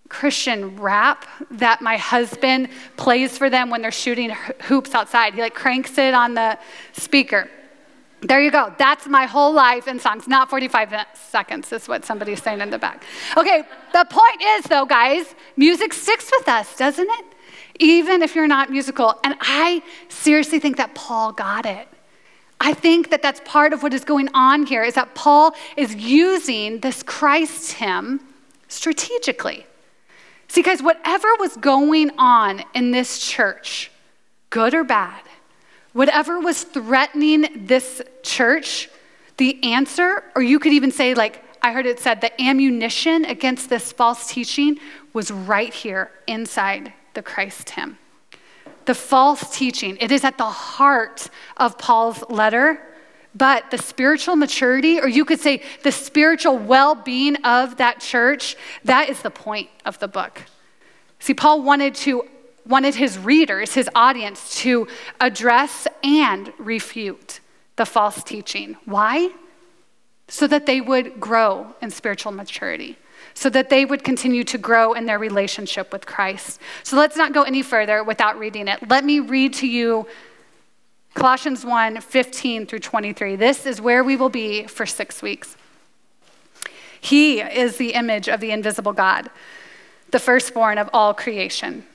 Christian 0.09 0.79
rap 0.79 1.25
that 1.49 1.81
my 1.81 1.97
husband 1.97 2.69
plays 2.97 3.37
for 3.37 3.49
them 3.49 3.69
when 3.69 3.81
they're 3.81 3.91
shooting 3.91 4.29
hoops 4.61 4.93
outside. 4.93 5.33
He 5.33 5.41
like 5.41 5.55
cranks 5.55 5.97
it 5.97 6.13
on 6.13 6.35
the 6.35 6.59
speaker. 6.91 7.49
There 8.23 8.41
you 8.41 8.51
go. 8.51 8.73
That's 8.77 9.07
my 9.07 9.25
whole 9.25 9.53
life 9.53 9.87
in 9.87 9.99
songs. 9.99 10.27
Not 10.27 10.49
45 10.49 10.93
seconds, 11.13 11.71
is 11.73 11.87
what 11.87 12.05
somebody's 12.05 12.41
saying 12.41 12.61
in 12.61 12.69
the 12.69 12.79
back. 12.79 13.03
Okay, 13.37 13.63
the 13.91 14.05
point 14.09 14.41
is, 14.41 14.65
though, 14.65 14.85
guys, 14.85 15.35
music 15.57 15.93
sticks 15.93 16.31
with 16.37 16.47
us, 16.47 16.75
doesn't 16.77 17.09
it? 17.09 17.25
Even 17.79 18.21
if 18.21 18.35
you're 18.35 18.47
not 18.47 18.69
musical. 18.69 19.19
And 19.23 19.35
I 19.41 19.83
seriously 20.07 20.59
think 20.59 20.77
that 20.77 20.95
Paul 20.95 21.33
got 21.33 21.65
it. 21.65 21.87
I 22.61 22.73
think 22.73 23.09
that 23.09 23.21
that's 23.21 23.41
part 23.43 23.73
of 23.73 23.83
what 23.83 23.93
is 23.93 24.05
going 24.05 24.29
on 24.33 24.65
here 24.65 24.83
is 24.83 24.93
that 24.93 25.15
Paul 25.15 25.53
is 25.75 25.93
using 25.95 26.79
this 26.79 27.03
Christ 27.03 27.73
hymn 27.73 28.21
strategically. 28.69 29.65
See, 30.47 30.61
guys, 30.61 30.81
whatever 30.81 31.27
was 31.39 31.57
going 31.57 32.11
on 32.17 32.63
in 32.73 32.91
this 32.91 33.19
church, 33.19 33.91
good 34.49 34.73
or 34.73 34.85
bad, 34.85 35.23
whatever 35.93 36.39
was 36.39 36.63
threatening 36.63 37.65
this 37.67 38.01
church, 38.21 38.89
the 39.37 39.63
answer, 39.63 40.23
or 40.35 40.41
you 40.41 40.59
could 40.59 40.73
even 40.73 40.91
say, 40.91 41.13
like, 41.13 41.43
I 41.61 41.71
heard 41.71 41.85
it 41.85 41.99
said, 41.99 42.21
the 42.21 42.41
ammunition 42.41 43.25
against 43.25 43.69
this 43.69 43.91
false 43.91 44.27
teaching 44.27 44.79
was 45.13 45.31
right 45.31 45.73
here 45.73 46.11
inside 46.27 46.93
the 47.13 47.21
Christ 47.21 47.69
hymn 47.71 47.97
the 48.85 48.95
false 48.95 49.55
teaching. 49.55 49.97
It 49.99 50.11
is 50.11 50.23
at 50.23 50.37
the 50.37 50.45
heart 50.45 51.29
of 51.57 51.77
Paul's 51.77 52.23
letter. 52.29 52.81
But 53.35 53.71
the 53.71 53.79
spiritual 53.79 54.35
maturity, 54.35 54.99
or 54.99 55.07
you 55.07 55.25
could 55.25 55.39
say 55.39 55.63
the 55.81 55.91
spiritual 55.91 56.59
well 56.59 56.93
being 56.93 57.35
of 57.37 57.77
that 57.77 57.99
church, 57.99 58.55
that 58.83 59.09
is 59.09 59.23
the 59.23 59.31
point 59.31 59.69
of 59.85 59.97
the 59.97 60.07
book. 60.07 60.43
See, 61.17 61.33
Paul 61.33 61.63
wanted 61.63 61.95
to 61.95 62.27
wanted 62.67 62.95
his 62.95 63.17
readers, 63.17 63.73
his 63.73 63.89
audience, 63.93 64.55
to 64.61 64.87
address 65.19 65.87
and 66.03 66.53
refute 66.57 67.39
the 67.75 67.85
false 67.85 68.23
teaching. 68.23 68.77
Why? 68.85 69.31
So 70.27 70.47
that 70.47 70.65
they 70.65 70.79
would 70.81 71.19
grow 71.19 71.75
in 71.81 71.91
spiritual 71.91 72.31
maturity 72.31 72.97
so 73.33 73.49
that 73.49 73.69
they 73.69 73.85
would 73.85 74.03
continue 74.03 74.43
to 74.43 74.57
grow 74.57 74.93
in 74.93 75.05
their 75.05 75.19
relationship 75.19 75.91
with 75.91 76.05
Christ. 76.05 76.59
So 76.83 76.97
let's 76.97 77.17
not 77.17 77.33
go 77.33 77.43
any 77.43 77.61
further 77.61 78.03
without 78.03 78.37
reading 78.37 78.67
it. 78.67 78.87
Let 78.89 79.03
me 79.03 79.19
read 79.19 79.53
to 79.55 79.67
you 79.67 80.07
Colossians 81.13 81.65
1 81.65 82.01
15 82.01 82.65
through 82.65 82.79
23. 82.79 83.35
This 83.35 83.65
is 83.65 83.79
where 83.81 84.03
we 84.03 84.15
will 84.15 84.29
be 84.29 84.65
for 84.67 84.85
six 84.85 85.21
weeks. 85.21 85.55
He 86.99 87.41
is 87.41 87.77
the 87.77 87.93
image 87.93 88.29
of 88.29 88.39
the 88.39 88.51
invisible 88.51 88.93
God, 88.93 89.29
the 90.11 90.19
firstborn 90.19 90.77
of 90.77 90.89
all 90.93 91.13
creation. 91.13 91.85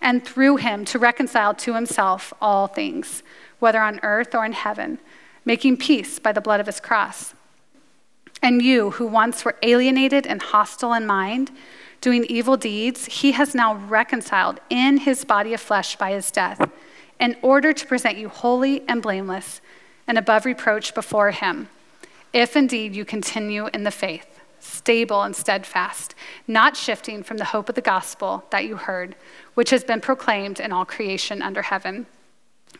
and 0.00 0.24
through 0.24 0.56
him 0.56 0.84
to 0.86 0.98
reconcile 0.98 1.54
to 1.54 1.74
himself 1.74 2.32
all 2.40 2.66
things, 2.66 3.22
whether 3.58 3.80
on 3.80 4.00
earth 4.02 4.34
or 4.34 4.44
in 4.44 4.52
heaven, 4.52 4.98
making 5.44 5.76
peace 5.76 6.18
by 6.18 6.32
the 6.32 6.40
blood 6.40 6.60
of 6.60 6.66
his 6.66 6.80
cross. 6.80 7.34
And 8.42 8.62
you, 8.62 8.92
who 8.92 9.06
once 9.06 9.44
were 9.44 9.56
alienated 9.62 10.26
and 10.26 10.40
hostile 10.40 10.94
in 10.94 11.06
mind, 11.06 11.50
doing 12.00 12.24
evil 12.24 12.56
deeds, 12.56 13.04
he 13.06 13.32
has 13.32 13.54
now 13.54 13.74
reconciled 13.74 14.58
in 14.70 14.98
his 14.98 15.24
body 15.24 15.52
of 15.52 15.60
flesh 15.60 15.96
by 15.96 16.12
his 16.12 16.30
death, 16.30 16.70
in 17.18 17.36
order 17.42 17.74
to 17.74 17.86
present 17.86 18.16
you 18.16 18.30
holy 18.30 18.82
and 18.88 19.02
blameless 19.02 19.60
and 20.06 20.16
above 20.16 20.46
reproach 20.46 20.94
before 20.94 21.30
him, 21.30 21.68
if 22.32 22.56
indeed 22.56 22.96
you 22.96 23.04
continue 23.04 23.68
in 23.74 23.84
the 23.84 23.90
faith, 23.90 24.39
stable 24.60 25.22
and 25.22 25.34
steadfast, 25.34 26.14
not 26.46 26.76
shifting 26.76 27.22
from 27.22 27.38
the 27.38 27.46
hope 27.46 27.68
of 27.68 27.74
the 27.74 27.80
gospel 27.80 28.44
that 28.50 28.64
you 28.64 28.76
heard, 28.76 29.16
which 29.54 29.70
has 29.70 29.82
been 29.82 30.00
proclaimed 30.00 30.60
in 30.60 30.72
all 30.72 30.84
creation 30.84 31.42
under 31.42 31.62
heaven, 31.62 32.06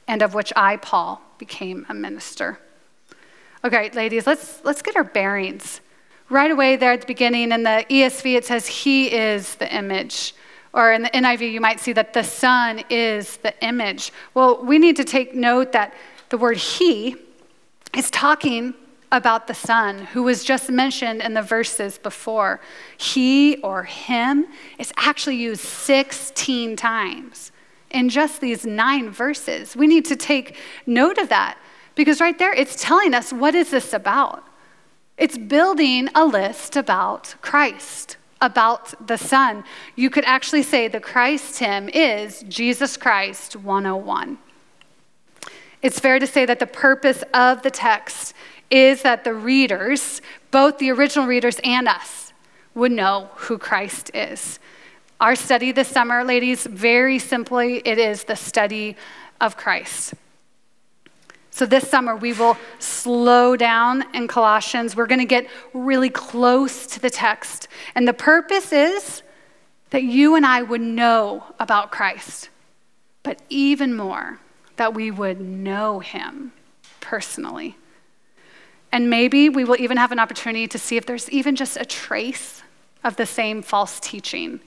and 0.07 0.23
of 0.23 0.35
which 0.35 0.53
I, 0.55 0.77
Paul, 0.77 1.21
became 1.39 1.87
a 1.89 1.95
minister. 1.95 2.59
Okay, 3.65 3.91
ladies, 3.91 4.27
let's, 4.27 4.65
let's 4.65 4.83
get 4.83 4.97
our 4.97 5.05
bearings 5.05 5.81
right 6.31 6.51
away 6.51 6.77
there 6.77 6.93
at 6.93 7.03
the 7.03 7.07
beginning 7.07 7.53
in 7.53 7.65
the 7.65 7.85
ESV, 7.91 8.37
it 8.37 8.47
says, 8.47 8.67
He 8.67 9.13
is 9.13 9.57
the 9.57 9.73
image. 9.75 10.35
Or 10.73 10.93
in 10.93 11.03
the 11.03 11.11
NIV, 11.11 11.53
you 11.53 11.61
might 11.61 11.81
see 11.81 11.93
that 11.93 12.15
the 12.15 12.23
Son 12.23 12.83
is 12.89 13.39
the 13.39 13.53
image. 13.63 14.13
Well, 14.35 14.65
we 14.65 14.79
need 14.79 14.97
to 14.97 15.05
take 15.05 15.35
note 15.35 15.73
that 15.73 15.93
the 16.29 16.39
word 16.39 16.57
He 16.57 17.17
is 17.95 18.11
talking 18.11 18.75
about 19.13 19.47
the 19.47 19.55
Son, 19.55 19.99
who 20.07 20.23
was 20.23 20.45
just 20.45 20.71
mentioned 20.71 21.21
in 21.21 21.35
the 21.35 21.43
verses 21.43 21.99
before. 21.99 22.61
He 22.97 23.57
or 23.59 23.85
Him 23.85 24.47
is 24.79 24.93
actually 24.97 25.37
used 25.37 25.63
16 25.63 26.77
times 26.77 27.53
in 27.91 28.09
just 28.09 28.41
these 28.41 28.65
nine 28.65 29.11
verses. 29.11 29.75
We 29.75 29.87
need 29.87 30.05
to 30.07 30.17
take 30.17 30.57
note 30.87 31.19
of 31.19 31.29
that 31.29 31.59
because 31.95 32.21
right 32.21 32.39
there 32.39 32.53
it's 32.53 32.81
telling 32.81 33.15
us 33.15 33.33
what 33.33 33.55
is 33.55 33.71
this 33.71 33.93
about? 33.93 34.45
It's 35.19 35.37
building 35.37 36.09
a 36.15 36.25
list 36.25 36.77
about 36.77 37.35
Christ, 37.43 38.17
about 38.41 39.07
the 39.07 39.19
Son. 39.19 39.65
You 39.97 40.09
could 40.09 40.25
actually 40.25 40.63
say 40.63 40.89
the 40.89 41.01
Christ 41.01 41.59
hymn 41.59 41.89
is 41.91 42.45
Jesus 42.49 42.97
Christ 42.97 43.57
101. 43.57 44.39
It's 45.83 45.99
fair 45.99 46.19
to 46.19 46.27
say 46.27 46.47
that 46.47 46.59
the 46.59 46.67
purpose 46.67 47.23
of 47.35 47.63
the 47.63 47.71
text 47.71 48.35
is 48.71 49.03
that 49.03 49.25
the 49.25 49.35
readers, 49.35 50.23
both 50.51 50.79
the 50.79 50.91
original 50.91 51.27
readers 51.27 51.61
and 51.65 51.89
us, 51.89 52.33
would 52.75 52.93
know 52.93 53.31
who 53.35 53.59
Christ 53.59 54.11
is. 54.15 54.59
Our 55.21 55.35
study 55.35 55.73
this 55.73 55.89
summer, 55.89 56.25
ladies, 56.25 56.65
very 56.67 57.19
simply, 57.19 57.83
it 57.85 57.99
is 57.99 58.25
the 58.25 58.37
study 58.37 58.97
of 59.41 59.57
Christ. 59.57 60.15
So, 61.51 61.67
this 61.67 61.91
summer, 61.91 62.17
we 62.17 62.33
will 62.33 62.57
slow 62.79 63.57
down 63.57 64.05
in 64.15 64.29
Colossians. 64.29 64.95
We're 64.97 65.07
going 65.07 65.21
to 65.21 65.27
get 65.27 65.49
really 65.75 66.09
close 66.09 66.87
to 66.87 67.01
the 67.01 67.11
text. 67.11 67.69
And 67.95 68.07
the 68.07 68.15
purpose 68.15 68.73
is 68.73 69.23
that 69.91 70.05
you 70.05 70.37
and 70.37 70.47
I 70.47 70.63
would 70.63 70.81
know 70.81 71.45
about 71.59 71.91
Christ, 71.91 72.49
but 73.23 73.43
even 73.51 73.95
more, 73.95 74.39
that 74.77 74.95
we 74.95 75.11
would 75.11 75.41
know 75.41 75.99
him 75.99 76.53
personally. 77.01 77.77
And 78.93 79.09
maybe 79.09 79.49
we 79.49 79.65
will 79.65 79.81
even 79.81 79.97
have 79.97 80.13
an 80.13 80.19
opportunity 80.19 80.67
to 80.69 80.79
see 80.79 80.97
if 80.97 81.07
there's 81.07 81.31
even 81.31 81.57
just 81.57 81.77
a 81.77 81.85
trace 81.85 82.63
of 83.05 83.17
the 83.17 83.27
same 83.27 83.63
false 83.63 84.01
teaching 84.01 84.61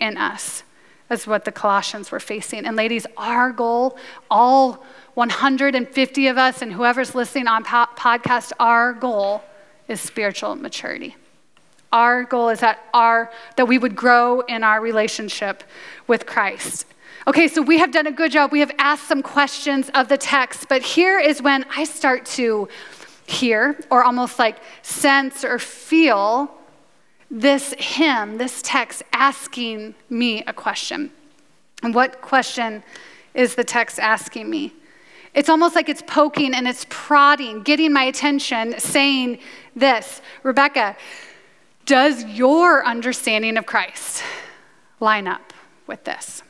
in 0.00 0.16
us 0.16 0.62
as 1.08 1.26
what 1.26 1.44
the 1.44 1.52
Colossians 1.52 2.10
were 2.10 2.20
facing. 2.20 2.64
And, 2.66 2.76
ladies, 2.76 3.06
our 3.16 3.52
goal, 3.52 3.96
all 4.30 4.84
150 5.14 6.26
of 6.26 6.38
us 6.38 6.62
and 6.62 6.72
whoever's 6.72 7.14
listening 7.14 7.46
on 7.46 7.64
po- 7.64 7.86
podcast, 7.96 8.52
our 8.58 8.92
goal 8.92 9.42
is 9.88 10.00
spiritual 10.00 10.56
maturity. 10.56 11.14
Our 11.92 12.24
goal 12.24 12.48
is 12.48 12.60
that 12.60 12.80
our 12.92 13.30
that 13.56 13.68
we 13.68 13.78
would 13.78 13.94
grow 13.94 14.40
in 14.40 14.64
our 14.64 14.80
relationship 14.80 15.62
with 16.06 16.26
Christ. 16.26 16.86
Okay, 17.28 17.48
so 17.48 17.62
we 17.62 17.78
have 17.78 17.90
done 17.90 18.06
a 18.06 18.12
good 18.12 18.30
job. 18.30 18.52
We 18.52 18.60
have 18.60 18.72
asked 18.78 19.08
some 19.08 19.22
questions 19.22 19.90
of 19.94 20.08
the 20.08 20.18
text, 20.18 20.68
but 20.68 20.82
here 20.82 21.18
is 21.18 21.42
when 21.42 21.64
I 21.74 21.84
start 21.84 22.24
to 22.36 22.68
hear 23.26 23.78
or 23.90 24.04
almost 24.04 24.38
like 24.38 24.58
sense 24.82 25.44
or 25.44 25.58
feel 25.58 26.50
this 27.30 27.74
hymn, 27.78 28.38
this 28.38 28.60
text 28.62 29.02
asking 29.12 29.94
me 30.08 30.42
a 30.44 30.52
question. 30.52 31.10
And 31.82 31.94
what 31.94 32.20
question 32.20 32.82
is 33.34 33.54
the 33.54 33.64
text 33.64 33.98
asking 33.98 34.48
me? 34.48 34.72
It's 35.34 35.48
almost 35.48 35.74
like 35.74 35.88
it's 35.88 36.02
poking 36.02 36.54
and 36.54 36.66
it's 36.66 36.86
prodding, 36.88 37.62
getting 37.62 37.92
my 37.92 38.04
attention, 38.04 38.78
saying 38.78 39.38
this 39.74 40.22
Rebecca, 40.42 40.96
does 41.84 42.24
your 42.24 42.84
understanding 42.84 43.56
of 43.56 43.66
Christ 43.66 44.22
line 44.98 45.28
up 45.28 45.52
with 45.86 46.04
this? 46.04 46.42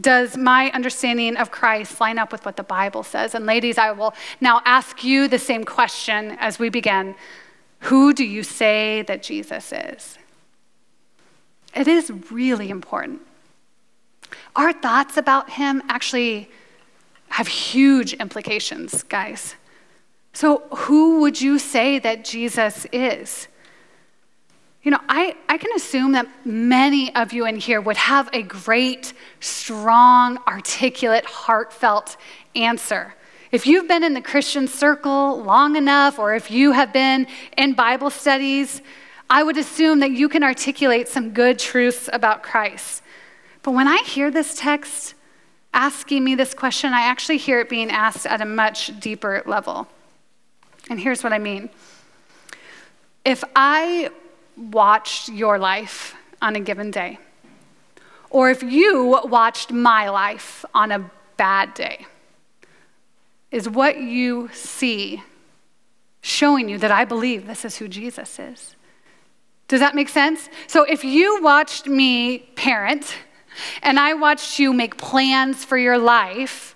Does 0.00 0.36
my 0.36 0.70
understanding 0.70 1.36
of 1.36 1.50
Christ 1.50 2.00
line 2.00 2.18
up 2.18 2.30
with 2.30 2.44
what 2.44 2.56
the 2.56 2.62
Bible 2.62 3.02
says? 3.02 3.34
And 3.34 3.46
ladies, 3.46 3.78
I 3.78 3.90
will 3.92 4.14
now 4.40 4.62
ask 4.64 5.02
you 5.02 5.28
the 5.28 5.38
same 5.38 5.64
question 5.64 6.36
as 6.38 6.58
we 6.58 6.68
begin. 6.68 7.14
Who 7.80 8.12
do 8.12 8.24
you 8.24 8.42
say 8.42 9.02
that 9.02 9.22
Jesus 9.22 9.72
is? 9.72 10.18
It 11.74 11.88
is 11.88 12.12
really 12.30 12.70
important. 12.70 13.22
Our 14.56 14.72
thoughts 14.72 15.16
about 15.16 15.50
him 15.50 15.82
actually 15.88 16.50
have 17.30 17.46
huge 17.46 18.14
implications, 18.14 19.02
guys. 19.04 19.54
So, 20.32 20.62
who 20.74 21.20
would 21.20 21.40
you 21.40 21.58
say 21.58 21.98
that 21.98 22.24
Jesus 22.24 22.86
is? 22.92 23.48
You 24.82 24.92
know, 24.92 25.00
I, 25.08 25.36
I 25.48 25.58
can 25.58 25.72
assume 25.74 26.12
that 26.12 26.28
many 26.46 27.14
of 27.14 27.32
you 27.32 27.46
in 27.46 27.56
here 27.56 27.80
would 27.80 27.96
have 27.96 28.30
a 28.32 28.42
great, 28.42 29.12
strong, 29.40 30.38
articulate, 30.46 31.24
heartfelt 31.24 32.16
answer. 32.54 33.14
If 33.50 33.66
you've 33.66 33.88
been 33.88 34.04
in 34.04 34.14
the 34.14 34.20
Christian 34.20 34.68
circle 34.68 35.42
long 35.42 35.76
enough, 35.76 36.18
or 36.18 36.34
if 36.34 36.50
you 36.50 36.72
have 36.72 36.92
been 36.92 37.26
in 37.56 37.72
Bible 37.72 38.10
studies, 38.10 38.82
I 39.28 39.42
would 39.42 39.56
assume 39.56 40.00
that 40.00 40.12
you 40.12 40.28
can 40.28 40.42
articulate 40.42 41.08
some 41.08 41.30
good 41.30 41.58
truths 41.58 42.08
about 42.12 42.42
Christ. 42.42 43.02
But 43.62 43.72
when 43.72 43.88
I 43.88 43.98
hear 44.06 44.30
this 44.30 44.54
text 44.58 45.14
asking 45.74 46.24
me 46.24 46.34
this 46.34 46.54
question, 46.54 46.92
I 46.92 47.02
actually 47.02 47.38
hear 47.38 47.60
it 47.60 47.68
being 47.68 47.90
asked 47.90 48.26
at 48.26 48.40
a 48.40 48.46
much 48.46 48.98
deeper 49.00 49.42
level. 49.44 49.88
And 50.88 51.00
here's 51.00 51.22
what 51.22 51.32
I 51.32 51.38
mean 51.38 51.68
if 53.24 53.44
I 53.54 54.10
watched 54.58 55.28
your 55.28 55.58
life 55.58 56.14
on 56.42 56.56
a 56.56 56.60
given 56.60 56.90
day, 56.90 57.18
or 58.30 58.50
if 58.50 58.62
you 58.62 59.20
watched 59.24 59.72
my 59.72 60.10
life 60.10 60.64
on 60.74 60.92
a 60.92 61.10
bad 61.36 61.74
day, 61.74 62.06
is 63.50 63.68
what 63.68 63.98
you 63.98 64.50
see 64.52 65.22
showing 66.20 66.68
you 66.68 66.78
that 66.78 66.90
I 66.90 67.04
believe 67.04 67.46
this 67.46 67.64
is 67.64 67.76
who 67.76 67.88
Jesus 67.88 68.38
is. 68.38 68.76
Does 69.68 69.80
that 69.80 69.94
make 69.94 70.08
sense? 70.08 70.48
So 70.66 70.82
if 70.84 71.04
you 71.04 71.42
watched 71.42 71.86
me 71.86 72.38
parent 72.56 73.14
and 73.82 73.98
I 73.98 74.14
watched 74.14 74.58
you 74.58 74.72
make 74.72 74.96
plans 74.96 75.64
for 75.64 75.76
your 75.78 75.98
life, 75.98 76.74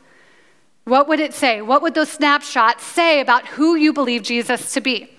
what 0.84 1.08
would 1.08 1.20
it 1.20 1.32
say? 1.32 1.62
What 1.62 1.82
would 1.82 1.94
those 1.94 2.10
snapshots 2.10 2.84
say 2.84 3.20
about 3.20 3.46
who 3.46 3.76
you 3.76 3.92
believe 3.92 4.22
Jesus 4.22 4.72
to 4.74 4.80
be? 4.80 5.10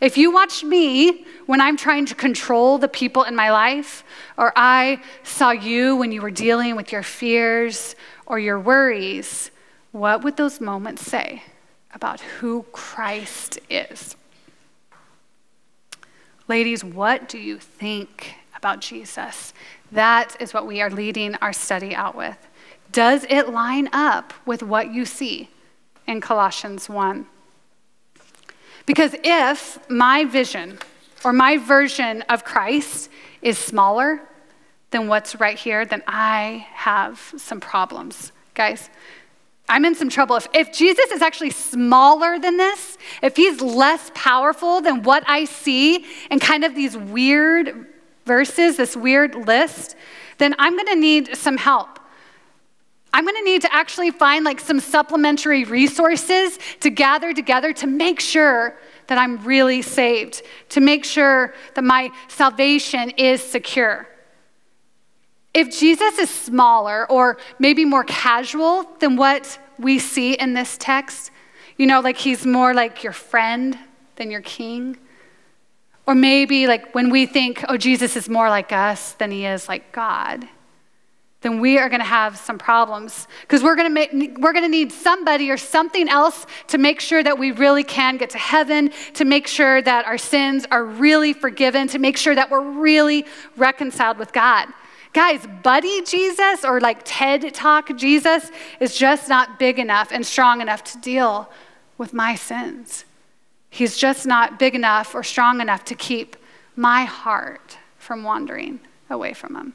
If 0.00 0.16
you 0.16 0.32
watched 0.32 0.64
me 0.64 1.26
when 1.48 1.62
I'm 1.62 1.78
trying 1.78 2.04
to 2.04 2.14
control 2.14 2.76
the 2.76 2.88
people 2.88 3.22
in 3.22 3.34
my 3.34 3.50
life, 3.50 4.04
or 4.36 4.52
I 4.54 5.00
saw 5.22 5.50
you 5.50 5.96
when 5.96 6.12
you 6.12 6.20
were 6.20 6.30
dealing 6.30 6.76
with 6.76 6.92
your 6.92 7.02
fears 7.02 7.96
or 8.26 8.38
your 8.38 8.60
worries, 8.60 9.50
what 9.92 10.22
would 10.22 10.36
those 10.36 10.60
moments 10.60 11.06
say 11.06 11.42
about 11.94 12.20
who 12.20 12.66
Christ 12.72 13.60
is? 13.70 14.14
Ladies, 16.48 16.84
what 16.84 17.30
do 17.30 17.38
you 17.38 17.56
think 17.58 18.34
about 18.54 18.82
Jesus? 18.82 19.54
That 19.90 20.36
is 20.40 20.52
what 20.52 20.66
we 20.66 20.82
are 20.82 20.90
leading 20.90 21.34
our 21.36 21.54
study 21.54 21.94
out 21.94 22.14
with. 22.14 22.36
Does 22.92 23.24
it 23.30 23.48
line 23.48 23.88
up 23.94 24.34
with 24.44 24.62
what 24.62 24.92
you 24.92 25.06
see 25.06 25.48
in 26.06 26.20
Colossians 26.20 26.90
1? 26.90 27.24
Because 28.84 29.14
if 29.24 29.78
my 29.88 30.26
vision 30.26 30.78
or 31.24 31.32
my 31.32 31.56
version 31.56 32.22
of 32.22 32.44
Christ 32.44 33.10
is 33.42 33.58
smaller 33.58 34.20
than 34.90 35.08
what's 35.08 35.38
right 35.38 35.58
here, 35.58 35.84
then 35.84 36.02
I 36.06 36.66
have 36.72 37.34
some 37.36 37.60
problems. 37.60 38.32
Guys, 38.54 38.88
I'm 39.68 39.84
in 39.84 39.94
some 39.94 40.08
trouble. 40.08 40.36
If, 40.36 40.48
if 40.54 40.72
Jesus 40.72 41.10
is 41.10 41.20
actually 41.20 41.50
smaller 41.50 42.38
than 42.38 42.56
this, 42.56 42.96
if 43.22 43.36
he's 43.36 43.60
less 43.60 44.10
powerful 44.14 44.80
than 44.80 45.02
what 45.02 45.24
I 45.28 45.44
see 45.44 46.06
in 46.30 46.38
kind 46.38 46.64
of 46.64 46.74
these 46.74 46.96
weird 46.96 47.86
verses, 48.24 48.76
this 48.76 48.96
weird 48.96 49.34
list, 49.34 49.94
then 50.38 50.54
I'm 50.58 50.74
going 50.74 50.86
to 50.86 50.96
need 50.96 51.36
some 51.36 51.58
help. 51.58 51.98
I'm 53.12 53.24
going 53.24 53.36
to 53.36 53.44
need 53.44 53.62
to 53.62 53.74
actually 53.74 54.10
find 54.10 54.44
like 54.44 54.60
some 54.60 54.80
supplementary 54.80 55.64
resources 55.64 56.58
to 56.80 56.90
gather 56.90 57.32
together 57.32 57.72
to 57.74 57.86
make 57.86 58.20
sure 58.20 58.78
that 59.08 59.18
I'm 59.18 59.44
really 59.44 59.82
saved, 59.82 60.42
to 60.70 60.80
make 60.80 61.04
sure 61.04 61.52
that 61.74 61.82
my 61.82 62.10
salvation 62.28 63.10
is 63.10 63.42
secure. 63.42 64.08
If 65.52 65.76
Jesus 65.76 66.18
is 66.18 66.30
smaller 66.30 67.10
or 67.10 67.38
maybe 67.58 67.84
more 67.84 68.04
casual 68.04 68.84
than 69.00 69.16
what 69.16 69.58
we 69.78 69.98
see 69.98 70.34
in 70.34 70.54
this 70.54 70.76
text, 70.78 71.30
you 71.76 71.86
know, 71.86 72.00
like 72.00 72.18
he's 72.18 72.46
more 72.46 72.74
like 72.74 73.02
your 73.02 73.12
friend 73.12 73.78
than 74.16 74.30
your 74.30 74.42
king. 74.42 74.98
Or 76.06 76.14
maybe 76.14 76.66
like 76.66 76.94
when 76.94 77.10
we 77.10 77.26
think, 77.26 77.64
oh, 77.68 77.76
Jesus 77.76 78.16
is 78.16 78.28
more 78.28 78.48
like 78.48 78.72
us 78.72 79.12
than 79.12 79.30
he 79.30 79.46
is 79.46 79.68
like 79.68 79.92
God, 79.92 80.48
then 81.40 81.60
we 81.60 81.78
are 81.78 81.88
going 81.88 82.00
to 82.00 82.06
have 82.06 82.36
some 82.36 82.58
problems 82.58 83.28
because 83.42 83.62
we're 83.62 83.76
going 83.76 83.86
to 83.86 83.94
make 83.94 84.38
we're 84.38 84.52
going 84.52 84.64
to 84.64 84.68
need 84.68 84.90
somebody 84.90 85.50
or 85.50 85.56
something 85.56 86.08
else 86.08 86.46
to 86.66 86.78
make 86.78 87.00
sure 87.00 87.22
that 87.22 87.38
we 87.38 87.52
really 87.52 87.84
can 87.84 88.16
get 88.16 88.30
to 88.30 88.38
heaven, 88.38 88.90
to 89.14 89.24
make 89.24 89.46
sure 89.46 89.80
that 89.82 90.04
our 90.04 90.18
sins 90.18 90.66
are 90.72 90.84
really 90.84 91.32
forgiven, 91.32 91.86
to 91.88 91.98
make 91.98 92.16
sure 92.16 92.34
that 92.34 92.50
we're 92.50 92.68
really 92.68 93.24
reconciled 93.56 94.18
with 94.18 94.32
God. 94.32 94.68
Guys, 95.12 95.46
buddy 95.62 96.02
Jesus 96.02 96.64
or 96.64 96.80
like 96.80 97.00
TED 97.04 97.54
Talk 97.54 97.96
Jesus 97.96 98.50
is 98.80 98.96
just 98.96 99.28
not 99.28 99.58
big 99.58 99.78
enough 99.78 100.08
and 100.10 100.26
strong 100.26 100.60
enough 100.60 100.82
to 100.84 100.98
deal 100.98 101.48
with 101.98 102.12
my 102.12 102.34
sins. 102.34 103.04
He's 103.70 103.96
just 103.96 104.26
not 104.26 104.58
big 104.58 104.74
enough 104.74 105.14
or 105.14 105.22
strong 105.22 105.60
enough 105.60 105.84
to 105.86 105.94
keep 105.94 106.36
my 106.74 107.04
heart 107.04 107.78
from 107.96 108.22
wandering 108.22 108.80
away 109.08 109.34
from 109.34 109.56
him. 109.56 109.74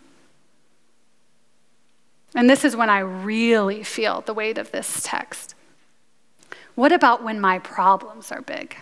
And 2.36 2.50
this 2.50 2.66
is 2.66 2.76
when 2.76 2.90
I 2.90 3.00
really 3.00 3.84
feel 3.84 4.22
the 4.22 4.34
weight 4.34 4.58
of 4.58 4.72
this 4.72 5.02
text. 5.04 5.56
What 6.76 6.92
about 6.92 7.24
when 7.24 7.40
my 7.40 7.60
problems 7.60 8.32
are 8.32 8.42
big? 8.42 8.76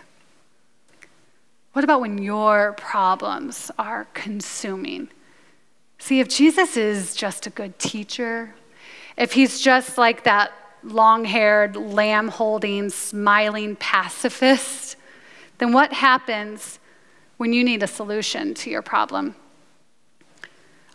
What 1.74 1.84
about 1.84 2.02
when 2.02 2.18
your 2.18 2.74
problems 2.74 3.72
are 3.78 4.08
consuming? 4.14 5.10
See, 5.98 6.20
if 6.20 6.28
Jesus 6.28 6.78
is 6.78 7.14
just 7.14 7.48
a 7.48 7.50
good 7.50 7.78
teacher, 7.80 8.56
if 9.18 9.34
he's 9.34 9.62
just 9.62 9.98
like 9.98 10.24
that 10.24 10.52
long 10.84 11.26
haired, 11.26 11.76
lamb 11.76 12.28
holding, 12.30 12.90
smiling 12.90 13.76
pacifist, 13.76 14.96
then 15.60 15.74
what 15.74 15.94
happens 15.94 16.80
when 17.38 17.54
you 17.54 17.64
need 17.64 17.84
a 17.84 17.88
solution 17.88 18.54
to 18.56 18.70
your 18.70 18.82
problem? 18.82 19.36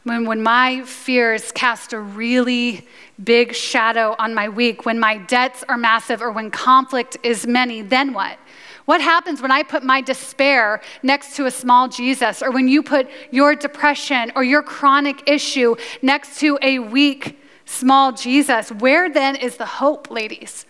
When, 0.06 0.24
when 0.24 0.40
my 0.40 0.82
fears 0.82 1.50
cast 1.50 1.92
a 1.92 1.98
really 1.98 2.86
big 3.24 3.56
shadow 3.56 4.14
on 4.20 4.36
my 4.36 4.48
week, 4.48 4.86
when 4.86 5.00
my 5.00 5.18
debts 5.18 5.64
are 5.68 5.76
massive, 5.76 6.22
or 6.22 6.30
when 6.30 6.48
conflict 6.52 7.16
is 7.24 7.44
many, 7.44 7.82
then 7.82 8.12
what? 8.12 8.38
What 8.84 9.00
happens 9.00 9.42
when 9.42 9.50
I 9.50 9.64
put 9.64 9.82
my 9.82 10.00
despair 10.00 10.80
next 11.02 11.34
to 11.34 11.46
a 11.46 11.50
small 11.50 11.88
Jesus, 11.88 12.40
or 12.40 12.52
when 12.52 12.68
you 12.68 12.84
put 12.84 13.08
your 13.32 13.56
depression 13.56 14.30
or 14.36 14.44
your 14.44 14.62
chronic 14.62 15.28
issue 15.28 15.74
next 16.02 16.38
to 16.38 16.56
a 16.62 16.78
weak, 16.78 17.42
small 17.64 18.12
Jesus? 18.12 18.70
Where 18.70 19.10
then 19.12 19.34
is 19.34 19.56
the 19.56 19.66
hope, 19.66 20.08
ladies? 20.08 20.66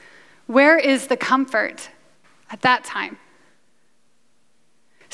Where 0.46 0.78
is 0.78 1.08
the 1.08 1.16
comfort 1.18 1.90
at 2.50 2.62
that 2.62 2.84
time? 2.84 3.18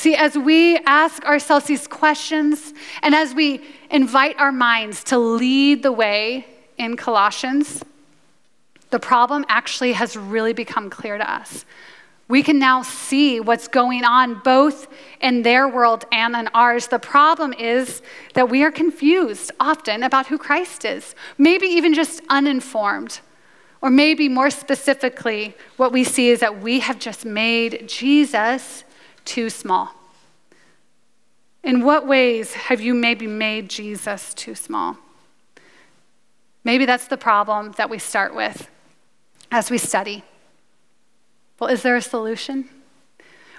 See, 0.03 0.17
as 0.17 0.37
we 0.37 0.79
ask 0.79 1.25
ourselves 1.25 1.67
these 1.67 1.87
questions 1.87 2.75
and 3.05 3.15
as 3.15 3.35
we 3.35 3.63
invite 3.89 4.37
our 4.37 4.51
minds 4.51 5.05
to 5.05 5.17
lead 5.17 5.85
the 5.85 5.93
way 5.93 6.45
in 6.77 6.97
Colossians, 6.97 7.85
the 8.91 8.99
problem 8.99 9.45
actually 9.49 9.93
has 9.93 10.17
really 10.17 10.55
become 10.55 10.91
clear 10.91 11.19
to 11.19 11.33
us. 11.33 11.65
We 12.27 12.43
can 12.43 12.59
now 12.59 12.83
see 12.83 13.39
what's 13.39 13.69
going 13.69 14.05
on 14.05 14.41
both 14.43 14.89
in 15.21 15.43
their 15.43 15.69
world 15.69 16.05
and 16.11 16.35
in 16.35 16.49
ours. 16.49 16.89
The 16.89 16.99
problem 16.99 17.53
is 17.53 18.03
that 18.35 18.51
we 18.51 18.65
are 18.65 18.73
confused 18.73 19.53
often 19.61 20.03
about 20.03 20.27
who 20.27 20.37
Christ 20.37 20.85
is, 20.85 21.15
maybe 21.39 21.69
even 21.69 21.95
just 21.95 22.23
uninformed. 22.29 23.21
Or 23.81 23.89
maybe 23.89 24.29
more 24.29 24.51
specifically, 24.51 25.55
what 25.77 25.93
we 25.93 26.03
see 26.03 26.31
is 26.31 26.41
that 26.41 26.61
we 26.61 26.81
have 26.81 26.99
just 26.99 27.25
made 27.25 27.89
Jesus 27.89 28.83
too 29.25 29.51
small. 29.51 29.95
In 31.63 31.85
what 31.85 32.07
ways 32.07 32.55
have 32.55 32.81
you 32.81 32.95
maybe 32.95 33.27
made 33.27 33.71
Jesus 33.71 34.35
too 34.35 34.55
small? 34.55 34.97
Maybe 36.65 36.87
that's 36.87 37.07
the 37.07 37.17
problem 37.17 37.73
that 37.77 37.91
we 37.91 37.99
start 37.99 38.35
with 38.35 38.69
as 39.51 39.71
we 39.71 39.79
study. 39.79 40.25
Well, 41.59 41.71
is 41.71 41.83
there 41.83 41.97
a 41.97 42.03
solution? 42.03 42.69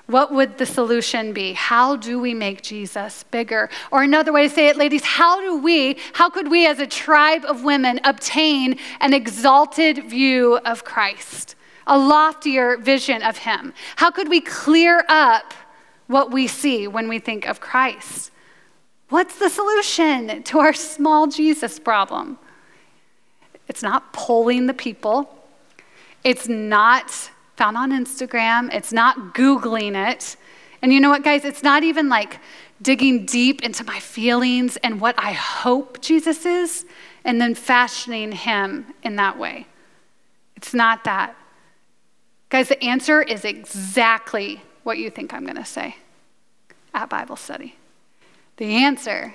What 0.08 0.34
would 0.34 0.58
the 0.58 0.66
solution 0.66 1.32
be? 1.32 1.54
How 1.54 1.96
do 1.96 2.20
we 2.20 2.34
make 2.34 2.62
Jesus 2.62 3.24
bigger? 3.24 3.70
Or 3.90 4.04
another 4.04 4.34
way 4.34 4.50
to 4.50 4.54
say 4.54 4.68
it, 4.68 4.76
ladies, 4.76 5.04
how 5.06 5.40
do 5.40 5.58
we, 5.58 5.98
how 6.14 6.30
could 6.30 6.52
we 6.52 6.68
as 6.68 6.80
a 6.80 6.88
tribe 6.88 7.46
of 7.46 7.64
women 7.64 8.02
obtain 8.04 8.78
an 9.00 9.14
exalted 9.14 10.10
view 10.10 10.58
of 10.66 10.84
Christ, 10.84 11.56
a 11.88 11.98
loftier 11.98 12.78
vision 12.78 13.22
of 13.22 13.38
Him? 13.38 13.74
How 13.98 14.12
could 14.12 14.30
we 14.30 14.42
clear 14.42 15.04
up 15.10 15.54
what 16.08 16.32
we 16.32 16.48
see 16.48 16.88
when 16.88 17.08
we 17.08 17.20
think 17.20 17.48
of 17.48 17.60
Christ? 17.60 18.32
What's 19.10 19.38
the 19.38 19.50
solution 19.50 20.44
to 20.44 20.60
our 20.60 20.74
small 20.74 21.28
Jesus 21.28 21.80
problem? 21.80 22.40
It's 23.68 23.84
not 23.84 24.14
polling 24.14 24.68
the 24.68 24.74
people. 24.74 25.30
It's 26.24 26.48
not 26.48 27.12
found 27.56 27.78
on 27.78 27.92
Instagram. 27.92 28.74
It's 28.74 28.92
not 28.92 29.36
Googling 29.36 29.96
it. 30.12 30.36
And 30.82 30.92
you 30.92 31.00
know 31.00 31.10
what, 31.10 31.24
guys? 31.24 31.46
It's 31.46 31.64
not 31.64 31.84
even 31.84 32.10
like 32.10 32.40
digging 32.82 33.26
deep 33.26 33.64
into 33.64 33.84
my 33.86 34.00
feelings 34.00 34.78
and 34.78 35.00
what 35.00 35.16
I 35.18 35.32
hope 35.32 36.02
Jesus 36.02 36.46
is 36.46 36.86
and 37.24 37.40
then 37.40 37.56
fashioning 37.56 38.34
him 38.34 38.94
in 39.04 39.16
that 39.16 39.38
way. 39.40 39.68
It's 40.58 40.74
not 40.74 41.04
that. 41.06 41.36
Guys, 42.54 42.68
the 42.68 42.84
answer 42.84 43.20
is 43.20 43.46
exactly 43.46 44.62
what 44.84 45.00
you 45.00 45.10
think 45.10 45.34
I'm 45.34 45.44
going 45.44 45.56
to 45.56 45.66
say 45.66 45.96
at 46.94 47.10
Bible 47.10 47.36
study. 47.36 47.78
The 48.58 48.84
answer 48.84 49.34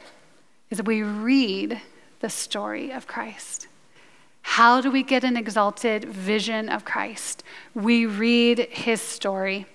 is 0.70 0.80
we 0.84 1.02
read 1.02 1.80
the 2.20 2.30
story 2.30 2.92
of 2.92 3.08
Christ. 3.08 3.66
How 4.42 4.80
do 4.80 4.92
we 4.92 5.02
get 5.02 5.24
an 5.24 5.36
exalted 5.36 6.04
vision 6.04 6.68
of 6.68 6.84
Christ? 6.84 7.42
We 7.74 8.06
read 8.06 8.60
his 8.70 9.02
story. 9.02 9.66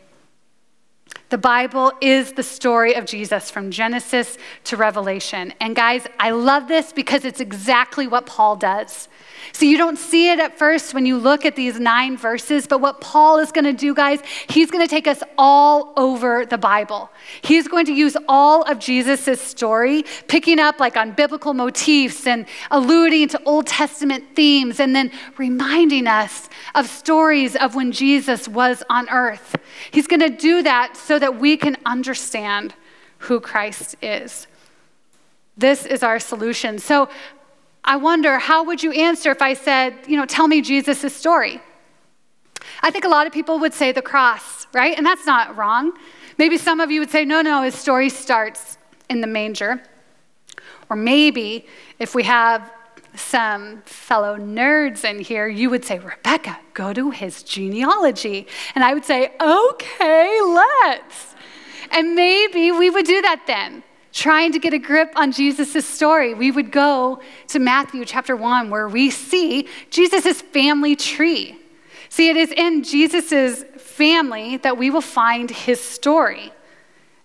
The 1.33 1.39
Bible 1.39 1.91
is 1.99 2.33
the 2.33 2.43
story 2.43 2.93
of 2.93 3.07
Jesus 3.07 3.49
from 3.49 3.71
Genesis 3.71 4.37
to 4.65 4.77
Revelation. 4.77 5.51
And 5.59 5.75
guys, 5.75 6.05
I 6.19 6.29
love 6.29 6.67
this 6.67 6.93
because 6.93 7.25
it's 7.25 7.39
exactly 7.39 8.05
what 8.05 8.27
Paul 8.27 8.55
does. 8.55 9.09
So 9.51 9.65
you 9.65 9.77
don't 9.77 9.97
see 9.97 10.29
it 10.31 10.39
at 10.39 10.57
first 10.57 10.93
when 10.93 11.05
you 11.07 11.17
look 11.17 11.43
at 11.43 11.55
these 11.55 11.79
nine 11.79 12.17
verses, 12.17 12.65
but 12.67 12.81
what 12.81 13.01
Paul 13.01 13.39
is 13.39 13.51
going 13.51 13.65
to 13.65 13.73
do, 13.73 13.93
guys, 13.93 14.19
he's 14.47 14.71
going 14.71 14.85
to 14.85 14.89
take 14.89 15.07
us 15.07 15.21
all 15.37 15.93
over 15.97 16.45
the 16.45 16.57
Bible. 16.57 17.09
He's 17.41 17.67
going 17.67 17.85
to 17.87 17.93
use 17.93 18.15
all 18.27 18.61
of 18.63 18.79
Jesus' 18.79 19.41
story, 19.41 20.03
picking 20.27 20.59
up 20.59 20.79
like 20.79 20.95
on 20.95 21.11
biblical 21.11 21.53
motifs 21.53 22.25
and 22.25 22.45
alluding 22.71 23.29
to 23.29 23.41
Old 23.43 23.67
Testament 23.67 24.23
themes, 24.35 24.79
and 24.79 24.95
then 24.95 25.11
reminding 25.37 26.07
us 26.07 26.47
of 26.75 26.87
stories 26.87 27.55
of 27.55 27.75
when 27.75 27.91
Jesus 27.91 28.47
was 28.47 28.83
on 28.89 29.09
earth. 29.09 29.55
He's 29.91 30.07
going 30.07 30.19
to 30.21 30.29
do 30.29 30.63
that 30.63 30.95
so 30.95 31.19
that 31.23 31.39
we 31.39 31.55
can 31.55 31.77
understand 31.85 32.73
who 33.19 33.39
Christ 33.39 33.95
is. 34.01 34.45
This 35.55 35.85
is 35.85 36.03
our 36.03 36.19
solution. 36.19 36.79
So 36.79 37.07
I 37.85 37.95
wonder, 37.95 38.39
how 38.39 38.65
would 38.65 38.83
you 38.83 38.91
answer 38.91 39.31
if 39.31 39.41
I 39.41 39.53
said, 39.53 39.93
you 40.05 40.17
know, 40.17 40.25
tell 40.25 40.49
me 40.49 40.61
Jesus' 40.61 41.15
story? 41.15 41.61
I 42.81 42.91
think 42.91 43.05
a 43.05 43.07
lot 43.07 43.25
of 43.25 43.31
people 43.31 43.57
would 43.59 43.73
say 43.73 43.93
the 43.93 44.01
cross, 44.01 44.67
right? 44.73 44.97
And 44.97 45.05
that's 45.05 45.25
not 45.25 45.55
wrong. 45.55 45.93
Maybe 46.37 46.57
some 46.57 46.81
of 46.81 46.91
you 46.91 46.99
would 46.99 47.09
say, 47.09 47.23
no, 47.23 47.41
no, 47.41 47.61
his 47.61 47.75
story 47.75 48.09
starts 48.09 48.77
in 49.09 49.21
the 49.21 49.27
manger. 49.27 49.81
Or 50.89 50.97
maybe 50.97 51.65
if 51.99 52.13
we 52.13 52.23
have 52.23 52.69
some 53.15 53.81
fellow 53.83 54.37
nerds 54.37 55.03
in 55.03 55.19
here, 55.19 55.47
you 55.47 55.69
would 55.69 55.85
say, 55.85 55.99
Rebecca, 55.99 56.59
go 56.73 56.93
to 56.93 57.11
his 57.11 57.43
genealogy. 57.43 58.47
And 58.75 58.83
I 58.83 58.93
would 58.93 59.05
say, 59.05 59.33
okay, 59.41 60.39
let's. 60.41 61.35
And 61.91 62.15
maybe 62.15 62.71
we 62.71 62.89
would 62.89 63.05
do 63.05 63.21
that 63.21 63.43
then 63.45 63.83
trying 64.13 64.51
to 64.51 64.59
get 64.59 64.73
a 64.73 64.77
grip 64.77 65.11
on 65.15 65.31
Jesus' 65.31 65.85
story, 65.85 66.33
we 66.35 66.51
would 66.51 66.71
go 66.71 67.19
to 67.47 67.59
Matthew 67.59 68.05
chapter 68.05 68.35
1, 68.35 68.69
where 68.69 68.87
we 68.87 69.09
see 69.09 69.67
Jesus' 69.89 70.41
family 70.41 70.95
tree. 70.95 71.57
See, 72.09 72.29
it 72.29 72.37
is 72.37 72.51
in 72.51 72.83
Jesus' 72.83 73.63
family 73.77 74.57
that 74.57 74.77
we 74.77 74.91
will 74.91 75.01
find 75.01 75.49
his 75.49 75.81
story, 75.81 76.53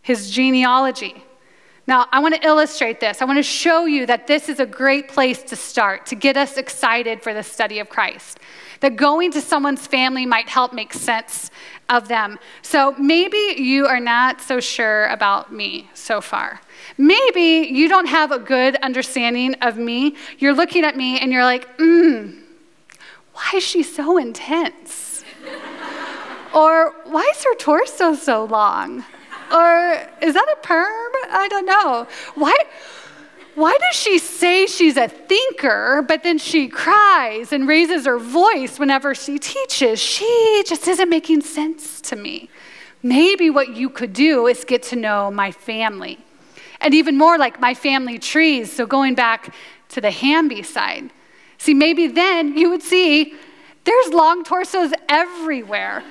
his 0.00 0.30
genealogy. 0.30 1.22
Now, 1.88 2.06
I 2.12 2.18
want 2.18 2.34
to 2.34 2.46
illustrate 2.46 3.00
this. 3.00 3.22
I 3.22 3.24
want 3.24 3.38
to 3.38 3.42
show 3.42 3.86
you 3.86 4.04
that 4.04 4.26
this 4.26 4.50
is 4.50 4.60
a 4.60 4.66
great 4.66 5.08
place 5.08 5.42
to 5.44 5.56
start 5.56 6.04
to 6.08 6.14
get 6.14 6.36
us 6.36 6.58
excited 6.58 7.22
for 7.22 7.32
the 7.32 7.42
study 7.42 7.78
of 7.78 7.88
Christ. 7.88 8.40
That 8.80 8.96
going 8.96 9.32
to 9.32 9.40
someone's 9.40 9.86
family 9.86 10.26
might 10.26 10.50
help 10.50 10.74
make 10.74 10.92
sense 10.92 11.50
of 11.88 12.06
them. 12.06 12.38
So 12.60 12.94
maybe 12.98 13.54
you 13.56 13.86
are 13.86 14.00
not 14.00 14.42
so 14.42 14.60
sure 14.60 15.06
about 15.06 15.50
me 15.50 15.88
so 15.94 16.20
far. 16.20 16.60
Maybe 16.98 17.70
you 17.72 17.88
don't 17.88 18.06
have 18.06 18.32
a 18.32 18.38
good 18.38 18.76
understanding 18.82 19.54
of 19.62 19.78
me. 19.78 20.14
You're 20.38 20.52
looking 20.52 20.84
at 20.84 20.94
me 20.94 21.18
and 21.18 21.32
you're 21.32 21.42
like, 21.42 21.66
hmm, 21.78 22.32
why 23.32 23.52
is 23.54 23.62
she 23.62 23.82
so 23.82 24.18
intense? 24.18 25.24
or 26.54 26.96
why 27.04 27.26
is 27.34 27.42
her 27.44 27.54
torso 27.54 28.14
so 28.14 28.44
long? 28.44 29.06
Or 29.52 29.92
is 30.20 30.34
that 30.34 30.46
a 30.52 30.56
perm? 30.62 31.12
I 31.30 31.46
don't 31.50 31.66
know. 31.66 32.06
Why? 32.34 32.54
Why 33.54 33.76
does 33.80 33.96
she 33.96 34.18
say 34.18 34.66
she's 34.66 34.96
a 34.96 35.08
thinker, 35.08 36.04
but 36.06 36.22
then 36.22 36.38
she 36.38 36.68
cries 36.68 37.52
and 37.52 37.66
raises 37.66 38.06
her 38.06 38.18
voice 38.18 38.78
whenever 38.78 39.16
she 39.16 39.40
teaches? 39.40 39.98
She 39.98 40.62
just 40.64 40.86
isn't 40.86 41.08
making 41.08 41.40
sense 41.40 42.00
to 42.02 42.14
me. 42.14 42.50
Maybe 43.02 43.50
what 43.50 43.74
you 43.74 43.90
could 43.90 44.12
do 44.12 44.46
is 44.46 44.64
get 44.64 44.84
to 44.84 44.96
know 44.96 45.32
my 45.32 45.50
family. 45.50 46.18
And 46.80 46.94
even 46.94 47.18
more 47.18 47.36
like 47.36 47.60
my 47.60 47.74
family 47.74 48.20
trees. 48.20 48.72
So 48.72 48.86
going 48.86 49.16
back 49.16 49.52
to 49.88 50.00
the 50.00 50.12
Hamby 50.12 50.62
side. 50.62 51.10
See, 51.58 51.74
maybe 51.74 52.06
then 52.06 52.56
you 52.56 52.70
would 52.70 52.82
see 52.82 53.34
there's 53.84 54.12
long 54.12 54.44
torsos 54.44 54.92
everywhere. 55.08 56.04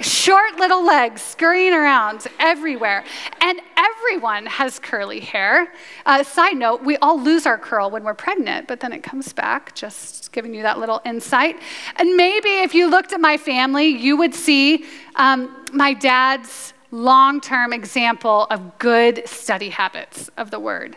Short 0.00 0.56
little 0.56 0.84
legs 0.84 1.22
scurrying 1.22 1.72
around 1.72 2.26
everywhere. 2.38 3.04
And 3.40 3.60
everyone 3.76 4.46
has 4.46 4.78
curly 4.78 5.20
hair. 5.20 5.72
Uh, 6.06 6.22
side 6.22 6.56
note, 6.56 6.84
we 6.84 6.96
all 6.98 7.20
lose 7.20 7.46
our 7.46 7.58
curl 7.58 7.90
when 7.90 8.04
we're 8.04 8.14
pregnant, 8.14 8.68
but 8.68 8.80
then 8.80 8.92
it 8.92 9.02
comes 9.02 9.32
back, 9.32 9.74
just 9.74 10.32
giving 10.32 10.54
you 10.54 10.62
that 10.62 10.78
little 10.78 11.00
insight. 11.04 11.56
And 11.96 12.16
maybe 12.16 12.48
if 12.48 12.74
you 12.74 12.88
looked 12.88 13.12
at 13.12 13.20
my 13.20 13.36
family, 13.36 13.86
you 13.86 14.16
would 14.16 14.34
see 14.34 14.84
um, 15.16 15.64
my 15.72 15.94
dad's 15.94 16.72
long 16.90 17.40
term 17.40 17.72
example 17.72 18.46
of 18.50 18.78
good 18.78 19.26
study 19.26 19.70
habits 19.70 20.30
of 20.36 20.50
the 20.50 20.60
word. 20.60 20.96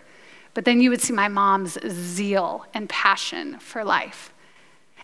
But 0.53 0.65
then 0.65 0.81
you 0.81 0.89
would 0.89 1.01
see 1.01 1.13
my 1.13 1.27
mom's 1.27 1.77
zeal 1.89 2.65
and 2.73 2.87
passion 2.89 3.57
for 3.59 3.83
life. 3.83 4.33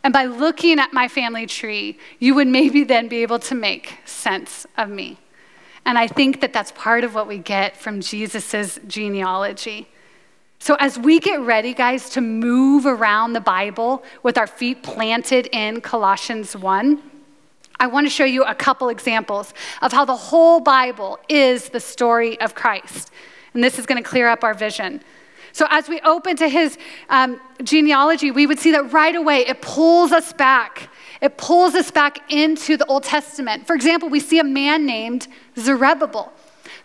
And 0.08 0.14
by 0.14 0.24
looking 0.24 0.80
at 0.80 0.94
my 0.94 1.10
family 1.10 1.46
tree, 1.46 1.98
you 2.18 2.34
would 2.36 2.48
maybe 2.48 2.86
then 2.86 3.10
be 3.10 3.24
able 3.24 3.40
to 3.40 3.54
make 3.54 3.96
sense 4.06 4.66
of 4.78 4.90
me. 4.90 5.18
And 5.84 5.98
I 5.98 6.08
think 6.08 6.40
that 6.40 6.54
that's 6.54 6.72
part 6.72 7.04
of 7.04 7.14
what 7.14 7.28
we 7.28 7.40
get 7.40 7.76
from 7.76 8.00
Jesus' 8.00 8.80
genealogy. 8.88 9.90
So, 10.60 10.76
as 10.76 10.98
we 10.98 11.20
get 11.20 11.42
ready, 11.42 11.74
guys, 11.74 12.10
to 12.12 12.22
move 12.22 12.86
around 12.86 13.34
the 13.34 13.42
Bible 13.42 14.02
with 14.24 14.38
our 14.38 14.48
feet 14.48 14.82
planted 14.82 15.50
in 15.52 15.82
Colossians 15.82 16.56
1, 16.56 17.04
I 17.78 17.88
want 17.88 18.08
to 18.08 18.10
show 18.10 18.24
you 18.24 18.46
a 18.46 18.56
couple 18.56 18.88
examples 18.88 19.54
of 19.82 19.92
how 19.92 20.06
the 20.06 20.16
whole 20.16 20.62
Bible 20.62 21.20
is 21.28 21.68
the 21.68 21.82
story 21.82 22.40
of 22.40 22.56
Christ. 22.56 23.12
And 23.54 23.62
this 23.62 23.78
is 23.78 23.86
going 23.86 24.02
to 24.02 24.10
clear 24.10 24.30
up 24.30 24.46
our 24.46 24.54
vision. 24.54 25.02
So, 25.58 25.66
as 25.72 25.90
we 25.90 26.00
open 26.02 26.36
to 26.36 26.48
his 26.48 26.78
um, 27.10 27.42
genealogy, 27.64 28.30
we 28.30 28.46
would 28.46 28.60
see 28.60 28.74
that 28.74 28.94
right 28.94 29.16
away 29.16 29.40
it 29.40 29.60
pulls 29.60 30.12
us 30.12 30.32
back. 30.32 30.88
It 31.20 31.36
pulls 31.36 31.74
us 31.74 31.90
back 31.90 32.32
into 32.32 32.78
the 32.78 32.86
Old 32.86 33.02
Testament. 33.02 33.66
For 33.66 33.76
example, 33.76 34.08
we 34.08 34.20
see 34.20 34.38
a 34.38 34.44
man 34.44 34.86
named 34.86 35.28
Zerubbabel. 35.58 36.32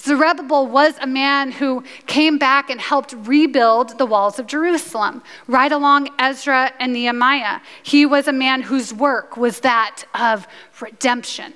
Zerubbabel 0.00 0.68
was 0.68 0.94
a 1.02 1.06
man 1.06 1.52
who 1.52 1.85
came 2.06 2.38
back 2.38 2.70
and 2.70 2.80
helped 2.80 3.12
rebuild 3.12 3.98
the 3.98 4.06
walls 4.06 4.38
of 4.38 4.46
Jerusalem, 4.46 5.22
right 5.46 5.70
along 5.70 6.08
Ezra 6.18 6.72
and 6.80 6.94
Nehemiah. 6.94 7.61
He 7.82 8.06
was 8.06 8.26
a 8.26 8.32
man 8.32 8.62
whose 8.62 8.94
work 8.94 9.37
was 9.37 9.61
that 9.61 10.04
of 10.14 10.48
redemption 10.80 11.52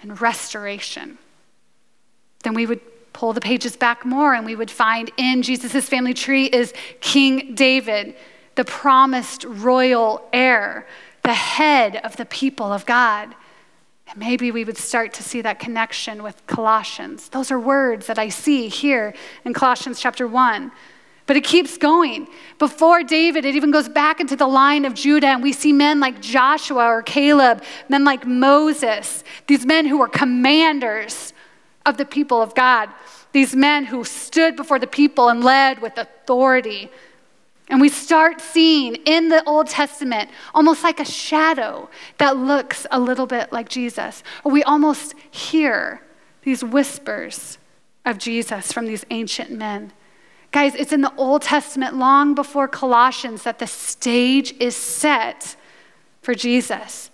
and 0.00 0.20
restoration. 0.20 1.18
Then 2.44 2.54
we 2.54 2.66
would 2.66 2.80
pull 3.16 3.32
the 3.32 3.40
pages 3.40 3.78
back 3.78 4.04
more 4.04 4.34
and 4.34 4.44
we 4.44 4.54
would 4.54 4.70
find 4.70 5.10
in 5.16 5.40
Jesus' 5.40 5.88
family 5.88 6.12
tree 6.12 6.44
is 6.44 6.74
King 7.00 7.54
David, 7.54 8.14
the 8.56 8.64
promised 8.64 9.42
royal 9.44 10.28
heir, 10.34 10.86
the 11.22 11.32
head 11.32 11.96
of 12.04 12.18
the 12.18 12.26
people 12.26 12.70
of 12.70 12.84
God. 12.84 13.34
And 14.06 14.18
maybe 14.18 14.50
we 14.50 14.64
would 14.64 14.76
start 14.76 15.14
to 15.14 15.22
see 15.22 15.40
that 15.40 15.58
connection 15.58 16.22
with 16.22 16.46
Colossians. 16.46 17.30
Those 17.30 17.50
are 17.50 17.58
words 17.58 18.06
that 18.06 18.18
I 18.18 18.28
see 18.28 18.68
here 18.68 19.14
in 19.46 19.54
Colossians 19.54 19.98
chapter 19.98 20.28
1. 20.28 20.70
But 21.24 21.36
it 21.36 21.42
keeps 21.42 21.78
going. 21.78 22.28
Before 22.58 23.02
David, 23.02 23.46
it 23.46 23.56
even 23.56 23.70
goes 23.70 23.88
back 23.88 24.20
into 24.20 24.36
the 24.36 24.46
line 24.46 24.84
of 24.84 24.92
Judah, 24.92 25.28
and 25.28 25.42
we 25.42 25.54
see 25.54 25.72
men 25.72 26.00
like 26.00 26.20
Joshua 26.20 26.84
or 26.84 27.02
Caleb, 27.02 27.64
men 27.88 28.04
like 28.04 28.26
Moses, 28.26 29.24
these 29.46 29.64
men 29.64 29.86
who 29.86 29.98
were 29.98 30.06
commanders 30.06 31.32
of 31.86 31.96
the 31.96 32.04
people 32.04 32.42
of 32.42 32.54
God, 32.54 32.90
these 33.32 33.54
men 33.54 33.86
who 33.86 34.04
stood 34.04 34.56
before 34.56 34.78
the 34.78 34.86
people 34.86 35.28
and 35.28 35.42
led 35.42 35.80
with 35.80 35.96
authority. 35.96 36.90
And 37.68 37.80
we 37.80 37.88
start 37.88 38.40
seeing 38.40 38.96
in 39.06 39.28
the 39.28 39.42
Old 39.44 39.68
Testament 39.68 40.30
almost 40.54 40.82
like 40.84 41.00
a 41.00 41.04
shadow 41.04 41.88
that 42.18 42.36
looks 42.36 42.86
a 42.90 43.00
little 43.00 43.26
bit 43.26 43.52
like 43.52 43.68
Jesus. 43.68 44.22
Or 44.44 44.52
we 44.52 44.62
almost 44.62 45.14
hear 45.30 46.02
these 46.42 46.62
whispers 46.62 47.58
of 48.04 48.18
Jesus 48.18 48.72
from 48.72 48.86
these 48.86 49.04
ancient 49.10 49.50
men. 49.50 49.92
Guys, 50.52 50.74
it's 50.74 50.92
in 50.92 51.00
the 51.00 51.14
Old 51.16 51.42
Testament, 51.42 51.96
long 51.96 52.34
before 52.34 52.68
Colossians, 52.68 53.42
that 53.42 53.58
the 53.58 53.66
stage 53.66 54.54
is 54.60 54.76
set 54.76 55.56
for 56.22 56.34
Jesus. 56.34 57.10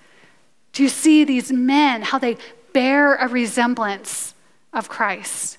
Do 0.72 0.82
you 0.82 0.88
see 0.88 1.24
these 1.24 1.50
men, 1.50 2.02
how 2.02 2.18
they 2.18 2.36
bear 2.72 3.16
a 3.16 3.28
resemblance 3.28 4.31
of 4.72 4.88
Christ, 4.88 5.58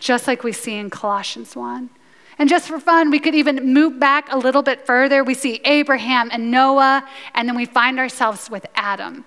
just 0.00 0.26
like 0.26 0.42
we 0.42 0.52
see 0.52 0.76
in 0.76 0.90
Colossians 0.90 1.54
1? 1.54 1.90
And 2.38 2.48
just 2.48 2.66
for 2.68 2.80
fun, 2.80 3.10
we 3.10 3.20
could 3.20 3.34
even 3.34 3.72
move 3.72 4.00
back 4.00 4.32
a 4.32 4.36
little 4.36 4.62
bit 4.62 4.84
further. 4.84 5.22
We 5.22 5.34
see 5.34 5.60
Abraham 5.64 6.30
and 6.32 6.50
Noah, 6.50 7.08
and 7.34 7.48
then 7.48 7.56
we 7.56 7.64
find 7.64 7.98
ourselves 7.98 8.50
with 8.50 8.66
Adam. 8.74 9.24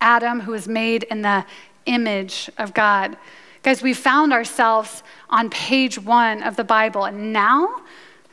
Adam, 0.00 0.40
who 0.40 0.52
was 0.52 0.66
made 0.66 1.04
in 1.04 1.22
the 1.22 1.46
image 1.86 2.50
of 2.58 2.74
God. 2.74 3.16
Guys, 3.62 3.82
we 3.82 3.94
found 3.94 4.32
ourselves 4.32 5.02
on 5.30 5.50
page 5.50 5.98
one 5.98 6.42
of 6.42 6.56
the 6.56 6.64
Bible, 6.64 7.04
and 7.04 7.32
now, 7.32 7.82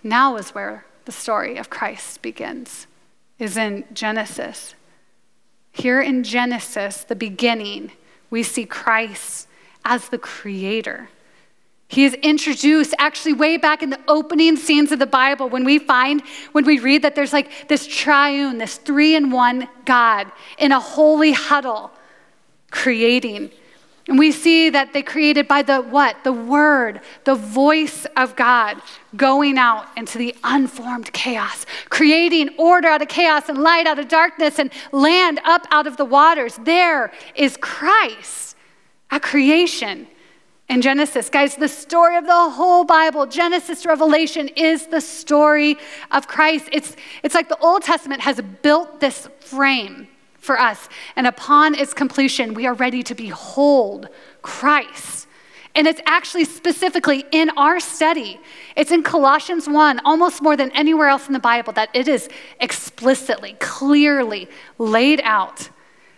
now 0.03 0.35
is 0.37 0.49
where 0.49 0.85
the 1.05 1.11
story 1.11 1.57
of 1.57 1.69
Christ 1.69 2.21
begins, 2.21 2.87
is 3.39 3.57
in 3.57 3.85
Genesis. 3.93 4.75
Here 5.71 6.01
in 6.01 6.23
Genesis, 6.23 7.03
the 7.03 7.15
beginning, 7.15 7.91
we 8.29 8.43
see 8.43 8.65
Christ 8.65 9.47
as 9.85 10.09
the 10.09 10.17
creator. 10.17 11.09
He 11.91 12.05
is 12.05 12.13
introduced 12.15 12.93
actually 12.97 13.33
way 13.33 13.57
back 13.57 13.83
in 13.83 13.89
the 13.89 13.99
opening 14.07 14.55
scenes 14.55 14.93
of 14.93 14.99
the 14.99 15.05
Bible 15.05 15.49
when 15.49 15.65
we 15.65 15.77
find, 15.77 16.21
when 16.53 16.65
we 16.65 16.79
read 16.79 17.01
that 17.01 17.15
there's 17.15 17.33
like 17.33 17.67
this 17.67 17.85
triune, 17.85 18.59
this 18.59 18.77
three 18.77 19.13
in 19.13 19.29
one 19.29 19.67
God 19.83 20.31
in 20.57 20.71
a 20.71 20.79
holy 20.79 21.33
huddle 21.33 21.91
creating. 22.71 23.51
And 24.07 24.17
we 24.17 24.31
see 24.31 24.69
that 24.69 24.93
they 24.93 25.03
created 25.03 25.49
by 25.49 25.63
the 25.63 25.81
what? 25.81 26.23
The 26.23 26.31
word, 26.31 27.01
the 27.25 27.35
voice 27.35 28.05
of 28.15 28.37
God 28.37 28.81
going 29.15 29.57
out 29.57 29.85
into 29.97 30.17
the 30.17 30.33
unformed 30.45 31.11
chaos, 31.11 31.65
creating 31.89 32.49
order 32.57 32.87
out 32.87 33.01
of 33.01 33.09
chaos 33.09 33.49
and 33.49 33.57
light 33.57 33.85
out 33.85 33.99
of 33.99 34.07
darkness 34.07 34.59
and 34.59 34.71
land 34.93 35.41
up 35.43 35.67
out 35.71 35.87
of 35.87 35.97
the 35.97 36.05
waters. 36.05 36.57
There 36.63 37.11
is 37.35 37.57
Christ 37.57 38.50
at 39.11 39.21
creation 39.21 40.07
in 40.69 40.81
Genesis. 40.81 41.29
Guys, 41.29 41.57
the 41.57 41.67
story 41.67 42.15
of 42.15 42.25
the 42.25 42.49
whole 42.49 42.85
Bible, 42.85 43.25
Genesis 43.25 43.85
Revelation, 43.85 44.47
is 44.55 44.87
the 44.87 45.01
story 45.01 45.77
of 46.11 46.27
Christ. 46.27 46.69
It's, 46.71 46.95
it's 47.21 47.35
like 47.35 47.49
the 47.49 47.59
Old 47.59 47.83
Testament 47.83 48.21
has 48.21 48.41
built 48.61 49.01
this 49.01 49.27
frame 49.41 50.07
for 50.37 50.59
us, 50.59 50.89
and 51.15 51.27
upon 51.27 51.75
its 51.75 51.93
completion, 51.93 52.55
we 52.55 52.65
are 52.65 52.73
ready 52.73 53.03
to 53.03 53.13
behold 53.13 54.07
Christ. 54.41 55.27
And 55.75 55.87
it's 55.87 56.01
actually 56.05 56.45
specifically 56.45 57.25
in 57.31 57.49
our 57.51 57.79
study. 57.79 58.39
It's 58.75 58.91
in 58.91 59.03
Colossians 59.03 59.69
1, 59.69 59.99
almost 60.03 60.41
more 60.41 60.57
than 60.57 60.71
anywhere 60.71 61.07
else 61.07 61.27
in 61.27 61.33
the 61.33 61.39
Bible, 61.39 61.73
that 61.73 61.89
it 61.93 62.07
is 62.07 62.27
explicitly, 62.59 63.55
clearly 63.59 64.49
laid 64.79 65.21
out 65.23 65.69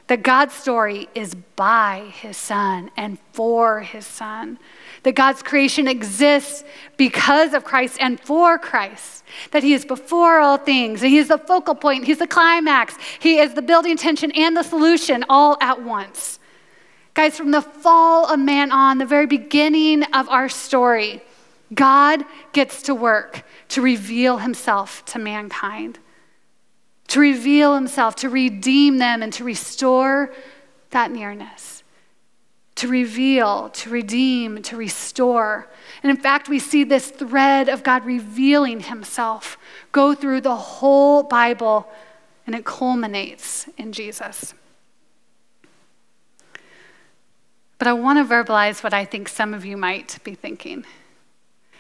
that 0.08 0.22
God's 0.22 0.54
story 0.54 1.08
is 1.16 1.36
by 1.56 2.12
his 2.14 2.36
son 2.36 2.92
and 2.98 3.18
for 3.32 3.82
his 3.82 4.06
son. 4.06 4.60
That 5.04 5.16
God's 5.16 5.42
creation 5.42 5.88
exists 5.88 6.64
because 6.98 7.54
of 7.54 7.64
Christ 7.64 7.98
and 8.00 8.20
for 8.20 8.58
Christ. 8.58 9.24
That 9.52 9.64
he 9.64 9.74
is 9.74 9.86
before 9.86 10.40
all 10.40 10.58
things, 10.58 11.02
and 11.02 11.12
he 11.12 11.18
is 11.18 11.30
the 11.30 11.38
focal 11.38 11.76
point, 11.76 12.06
he's 12.06 12.20
the 12.20 12.28
climax, 12.28 12.96
he 13.20 13.40
is 13.40 13.54
the 13.54 13.62
building 13.62 13.98
tension 13.98 14.32
and 14.32 14.56
the 14.56 14.64
solution 14.64 15.24
all 15.30 15.58
at 15.62 15.82
once. 15.82 16.40
Guys, 17.14 17.38
from 17.38 17.52
the 17.52 17.62
fall 17.62 18.32
of 18.32 18.40
man 18.40 18.72
on, 18.72 18.98
the 18.98 19.06
very 19.06 19.28
beginning 19.28 20.04
of 20.14 20.28
our 20.30 20.50
story, 20.50 21.22
God 21.74 22.24
gets 22.52 22.82
to 22.84 22.96
work 22.96 23.44
to 23.70 23.82
reveal 23.82 24.40
himself 24.40 25.06
to 25.06 25.20
mankind 25.20 26.00
to 27.14 27.20
reveal 27.20 27.76
himself, 27.76 28.16
to 28.16 28.28
redeem 28.28 28.98
them, 28.98 29.22
and 29.22 29.32
to 29.32 29.44
restore 29.44 30.34
that 30.90 31.12
nearness. 31.12 31.84
To 32.78 32.88
reveal, 32.88 33.70
to 33.70 33.92
redeem, 33.92 34.64
to 34.64 34.76
restore. 34.76 35.70
And 36.02 36.10
in 36.10 36.18
fact, 36.18 36.50
we 36.50 36.58
see 36.58 36.84
this 36.84 37.12
thread 37.12 37.70
of 37.70 37.84
God 37.84 38.04
revealing 38.04 38.80
himself 38.80 39.60
go 39.92 40.16
through 40.16 40.42
the 40.42 40.56
whole 40.56 41.22
Bible, 41.22 41.88
and 42.48 42.56
it 42.56 42.66
culminates 42.66 43.70
in 43.78 43.94
Jesus. 43.94 44.56
But 47.78 47.88
I 47.88 47.94
want 47.94 48.18
to 48.18 48.34
verbalize 48.34 48.84
what 48.84 48.96
I 48.96 49.06
think 49.06 49.30
some 49.30 49.54
of 49.54 49.64
you 49.64 49.78
might 49.78 50.18
be 50.24 50.34
thinking. 50.34 50.84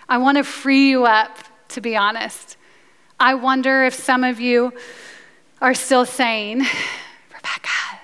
I 0.07 0.19
want 0.19 0.37
to 0.37 0.43
free 0.43 0.91
you 0.91 1.05
up, 1.05 1.39
to 1.69 1.81
be 1.81 1.95
honest. 1.95 2.55
I 3.19 3.33
wonder 3.33 3.83
if 3.83 3.95
some 3.95 4.23
of 4.23 4.39
you 4.39 4.73
are 5.61 5.73
still 5.73 6.05
saying, 6.05 6.65
Rebecca, 7.33 7.99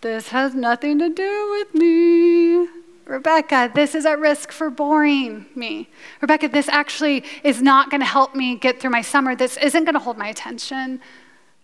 this 0.00 0.28
has 0.28 0.54
nothing 0.54 0.98
to 0.98 1.08
do 1.08 1.50
with 1.50 1.74
me. 1.74 2.68
Rebecca, 3.04 3.70
this 3.74 3.94
is 3.94 4.06
at 4.06 4.18
risk 4.18 4.52
for 4.52 4.70
boring 4.70 5.46
me. 5.54 5.88
Rebecca, 6.20 6.48
this 6.48 6.68
actually 6.68 7.24
is 7.42 7.60
not 7.60 7.90
going 7.90 8.00
to 8.00 8.06
help 8.06 8.34
me 8.34 8.56
get 8.56 8.80
through 8.80 8.90
my 8.90 9.02
summer. 9.02 9.34
This 9.34 9.56
isn't 9.56 9.84
going 9.84 9.94
to 9.94 10.00
hold 10.00 10.16
my 10.16 10.28
attention 10.28 11.00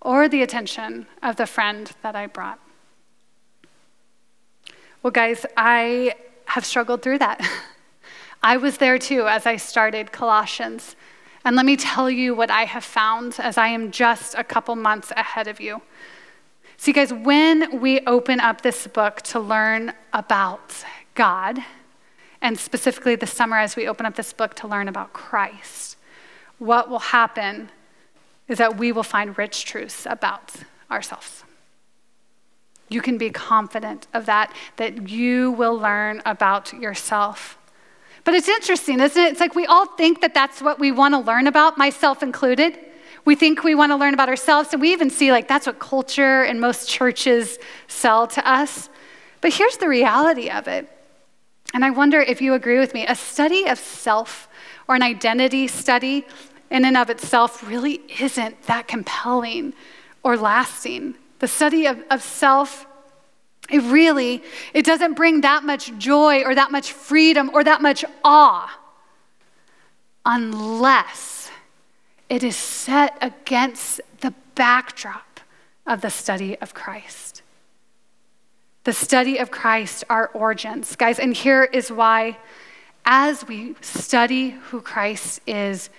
or 0.00 0.28
the 0.28 0.42
attention 0.42 1.06
of 1.22 1.36
the 1.36 1.46
friend 1.46 1.90
that 2.02 2.14
I 2.14 2.26
brought. 2.26 2.60
Well, 5.02 5.10
guys, 5.10 5.46
I 5.56 6.14
have 6.46 6.64
struggled 6.64 7.02
through 7.02 7.18
that. 7.18 7.40
I 8.42 8.56
was 8.56 8.78
there 8.78 8.98
too 8.98 9.26
as 9.26 9.46
I 9.46 9.56
started 9.56 10.12
Colossians. 10.12 10.96
And 11.48 11.56
let 11.56 11.64
me 11.64 11.78
tell 11.78 12.10
you 12.10 12.34
what 12.34 12.50
I 12.50 12.64
have 12.64 12.84
found 12.84 13.36
as 13.38 13.56
I 13.56 13.68
am 13.68 13.90
just 13.90 14.34
a 14.34 14.44
couple 14.44 14.76
months 14.76 15.10
ahead 15.16 15.48
of 15.48 15.62
you. 15.62 15.80
See, 16.76 16.92
guys, 16.92 17.10
when 17.10 17.80
we 17.80 18.00
open 18.00 18.38
up 18.38 18.60
this 18.60 18.86
book 18.86 19.22
to 19.22 19.40
learn 19.40 19.94
about 20.12 20.84
God, 21.14 21.60
and 22.42 22.58
specifically 22.58 23.14
this 23.14 23.32
summer 23.32 23.56
as 23.56 23.76
we 23.76 23.88
open 23.88 24.04
up 24.04 24.14
this 24.14 24.34
book 24.34 24.52
to 24.56 24.68
learn 24.68 24.88
about 24.88 25.14
Christ, 25.14 25.96
what 26.58 26.90
will 26.90 26.98
happen 26.98 27.70
is 28.46 28.58
that 28.58 28.76
we 28.76 28.92
will 28.92 29.02
find 29.02 29.38
rich 29.38 29.64
truths 29.64 30.06
about 30.10 30.52
ourselves. 30.90 31.44
You 32.90 33.00
can 33.00 33.16
be 33.16 33.30
confident 33.30 34.06
of 34.12 34.26
that, 34.26 34.52
that 34.76 35.08
you 35.08 35.52
will 35.52 35.78
learn 35.78 36.20
about 36.26 36.74
yourself. 36.74 37.57
But 38.28 38.34
it's 38.34 38.46
interesting, 38.46 39.00
isn't 39.00 39.22
it? 39.22 39.30
It's 39.32 39.40
like 39.40 39.54
we 39.54 39.64
all 39.64 39.86
think 39.86 40.20
that 40.20 40.34
that's 40.34 40.60
what 40.60 40.78
we 40.78 40.92
want 40.92 41.14
to 41.14 41.18
learn 41.18 41.46
about, 41.46 41.78
myself 41.78 42.22
included. 42.22 42.78
We 43.24 43.34
think 43.34 43.64
we 43.64 43.74
want 43.74 43.90
to 43.90 43.96
learn 43.96 44.12
about 44.12 44.28
ourselves, 44.28 44.70
and 44.74 44.82
we 44.82 44.92
even 44.92 45.08
see 45.08 45.32
like 45.32 45.48
that's 45.48 45.66
what 45.66 45.78
culture 45.78 46.42
and 46.42 46.60
most 46.60 46.90
churches 46.90 47.58
sell 47.86 48.26
to 48.26 48.46
us. 48.46 48.90
But 49.40 49.54
here's 49.54 49.78
the 49.78 49.88
reality 49.88 50.50
of 50.50 50.68
it. 50.68 50.90
And 51.72 51.82
I 51.86 51.88
wonder 51.88 52.20
if 52.20 52.42
you 52.42 52.52
agree 52.52 52.78
with 52.78 52.92
me. 52.92 53.06
A 53.06 53.14
study 53.14 53.66
of 53.66 53.78
self 53.78 54.46
or 54.88 54.94
an 54.94 55.02
identity 55.02 55.66
study 55.66 56.26
in 56.70 56.84
and 56.84 56.98
of 56.98 57.08
itself 57.08 57.66
really 57.66 58.02
isn't 58.20 58.64
that 58.64 58.88
compelling 58.88 59.72
or 60.22 60.36
lasting. 60.36 61.14
The 61.38 61.48
study 61.48 61.86
of, 61.86 62.04
of 62.10 62.22
self 62.22 62.86
it 63.70 63.82
really, 63.82 64.42
it 64.72 64.84
doesn't 64.84 65.14
bring 65.14 65.42
that 65.42 65.62
much 65.62 65.96
joy 65.98 66.42
or 66.42 66.54
that 66.54 66.70
much 66.70 66.92
freedom 66.92 67.50
or 67.52 67.62
that 67.64 67.82
much 67.82 68.04
awe 68.24 68.78
unless 70.24 71.50
it 72.28 72.42
is 72.42 72.56
set 72.56 73.16
against 73.20 74.00
the 74.20 74.32
backdrop 74.54 75.40
of 75.86 76.00
the 76.00 76.10
study 76.10 76.58
of 76.58 76.74
Christ. 76.74 77.42
The 78.84 78.92
study 78.92 79.38
of 79.38 79.50
Christ, 79.50 80.04
our 80.08 80.28
origins. 80.28 80.96
Guys, 80.96 81.18
and 81.18 81.34
here 81.34 81.64
is 81.64 81.90
why, 81.90 82.38
as 83.04 83.46
we 83.46 83.74
study 83.80 84.50
who 84.50 84.80
Christ 84.80 85.40
is, 85.46 85.90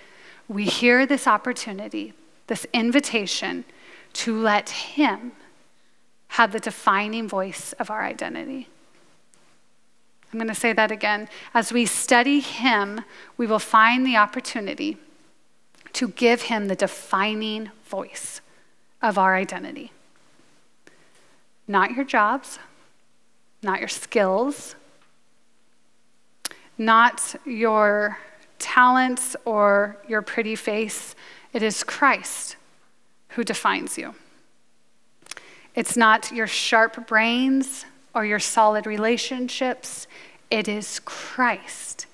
we 0.48 0.66
hear 0.66 1.06
this 1.06 1.28
opportunity, 1.28 2.14
this 2.48 2.66
invitation 2.74 3.66
to 4.14 4.40
let 4.40 4.70
Him 4.70 5.32
have 6.30 6.52
the 6.52 6.60
defining 6.60 7.28
voice 7.28 7.74
of 7.74 7.90
our 7.90 8.04
identity. 8.04 8.68
I'm 10.32 10.38
going 10.40 10.48
to 10.48 10.56
say 10.56 10.74
that 10.74 10.92
again. 10.92 11.28
As 11.54 11.74
we 11.74 11.86
study 11.86 12.40
Him, 12.40 13.02
we 13.36 13.48
will 13.48 13.60
find 13.60 14.06
the 14.06 14.16
opportunity 14.16 14.98
to 15.94 16.10
give 16.10 16.44
Him 16.44 16.68
the 16.68 16.76
defining 16.76 17.72
voice 17.86 18.42
of 19.02 19.18
our 19.18 19.36
identity. 19.36 19.92
Not 21.68 21.92
your 21.92 22.06
jobs, 22.06 22.60
not 23.64 23.80
your 23.80 23.90
skills, 23.90 24.76
not 26.78 27.36
your 27.46 28.20
talents 28.60 29.36
or 29.46 29.98
your 30.08 30.22
pretty 30.22 30.56
face. 30.56 31.16
It 31.54 31.64
is 31.64 31.84
Christ 31.84 32.56
who 33.30 33.44
defines 33.44 33.98
you. 33.98 34.14
It's 35.76 35.96
not 35.96 36.32
your 36.32 36.48
sharp 36.48 37.08
brains 37.08 37.86
or 38.14 38.26
your 38.26 38.40
solid 38.40 38.86
relationships. 38.86 40.08
It 40.50 40.68
is 40.68 41.00
Christ 41.06 42.08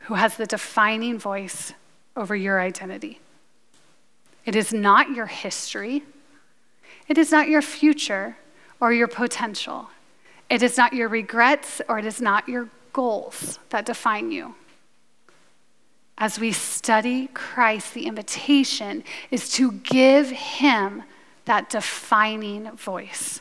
who 0.00 0.14
has 0.14 0.36
the 0.36 0.46
defining 0.46 1.18
voice 1.18 1.74
over 2.16 2.34
your 2.34 2.60
identity. 2.60 3.20
It 4.46 4.56
is 4.56 4.72
not 4.72 5.10
your 5.10 5.26
history. 5.26 6.02
It 7.08 7.18
is 7.18 7.30
not 7.30 7.48
your 7.48 7.60
future 7.60 8.38
or 8.80 8.92
your 8.92 9.08
potential. 9.08 9.90
It 10.48 10.62
is 10.62 10.78
not 10.78 10.94
your 10.94 11.08
regrets 11.08 11.82
or 11.88 11.98
it 11.98 12.06
is 12.06 12.22
not 12.22 12.48
your 12.48 12.70
goals 12.94 13.58
that 13.68 13.84
define 13.84 14.32
you. 14.32 14.54
As 16.16 16.40
we 16.40 16.52
study 16.52 17.28
Christ, 17.34 17.92
the 17.92 18.06
invitation 18.06 19.04
is 19.30 19.52
to 19.52 19.72
give 19.72 20.30
him 20.30 21.02
that 21.48 21.68
defining 21.68 22.70
voice. 22.76 23.40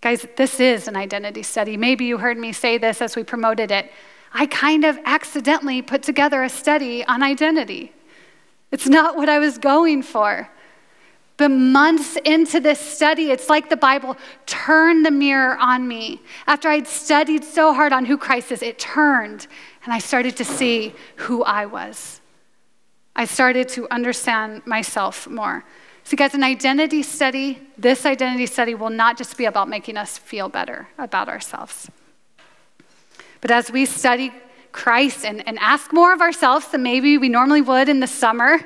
Guys, 0.00 0.26
this 0.36 0.58
is 0.58 0.88
an 0.88 0.96
identity 0.96 1.42
study. 1.42 1.76
Maybe 1.76 2.04
you 2.04 2.18
heard 2.18 2.36
me 2.36 2.52
say 2.52 2.76
this 2.76 3.00
as 3.00 3.14
we 3.14 3.22
promoted 3.22 3.70
it. 3.70 3.90
I 4.34 4.46
kind 4.46 4.84
of 4.84 4.98
accidentally 5.04 5.80
put 5.80 6.02
together 6.02 6.42
a 6.42 6.48
study 6.48 7.04
on 7.04 7.22
identity. 7.22 7.92
It's 8.72 8.88
not 8.88 9.16
what 9.16 9.28
I 9.28 9.38
was 9.38 9.58
going 9.58 10.02
for. 10.02 10.50
But 11.36 11.50
months 11.50 12.16
into 12.24 12.60
this 12.60 12.80
study, 12.80 13.30
it's 13.30 13.48
like 13.48 13.70
the 13.70 13.76
Bible 13.76 14.16
turned 14.46 15.06
the 15.06 15.10
mirror 15.10 15.56
on 15.56 15.86
me. 15.86 16.20
After 16.46 16.68
I'd 16.68 16.88
studied 16.88 17.44
so 17.44 17.72
hard 17.72 17.92
on 17.92 18.04
who 18.04 18.18
Christ 18.18 18.52
is, 18.52 18.62
it 18.62 18.78
turned 18.78 19.46
and 19.84 19.92
I 19.92 19.98
started 19.98 20.36
to 20.36 20.44
see 20.44 20.94
who 21.16 21.42
I 21.44 21.66
was. 21.66 22.20
I 23.14 23.24
started 23.24 23.68
to 23.70 23.88
understand 23.90 24.66
myself 24.66 25.28
more. 25.28 25.64
See, 26.04 26.16
guys, 26.16 26.34
an 26.34 26.42
identity 26.42 27.02
study, 27.02 27.58
this 27.78 28.04
identity 28.04 28.46
study 28.46 28.74
will 28.74 28.90
not 28.90 29.16
just 29.16 29.36
be 29.36 29.44
about 29.44 29.68
making 29.68 29.96
us 29.96 30.18
feel 30.18 30.48
better 30.48 30.88
about 30.98 31.28
ourselves. 31.28 31.90
But 33.40 33.50
as 33.50 33.70
we 33.70 33.86
study 33.86 34.32
Christ 34.72 35.24
and, 35.24 35.46
and 35.46 35.58
ask 35.58 35.92
more 35.92 36.12
of 36.12 36.20
ourselves 36.20 36.68
than 36.68 36.82
maybe 36.82 37.18
we 37.18 37.28
normally 37.28 37.60
would 37.60 37.88
in 37.88 38.00
the 38.00 38.06
summer, 38.06 38.58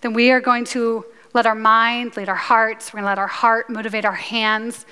then 0.00 0.12
we 0.12 0.30
are 0.30 0.40
going 0.40 0.64
to 0.66 1.04
let 1.34 1.46
our 1.46 1.54
mind 1.54 2.16
lead 2.16 2.28
our 2.28 2.34
hearts. 2.34 2.92
We're 2.92 2.98
going 3.00 3.04
to 3.04 3.08
let 3.10 3.18
our 3.18 3.26
heart 3.26 3.68
motivate 3.68 4.04
our 4.04 4.12
hands, 4.12 4.86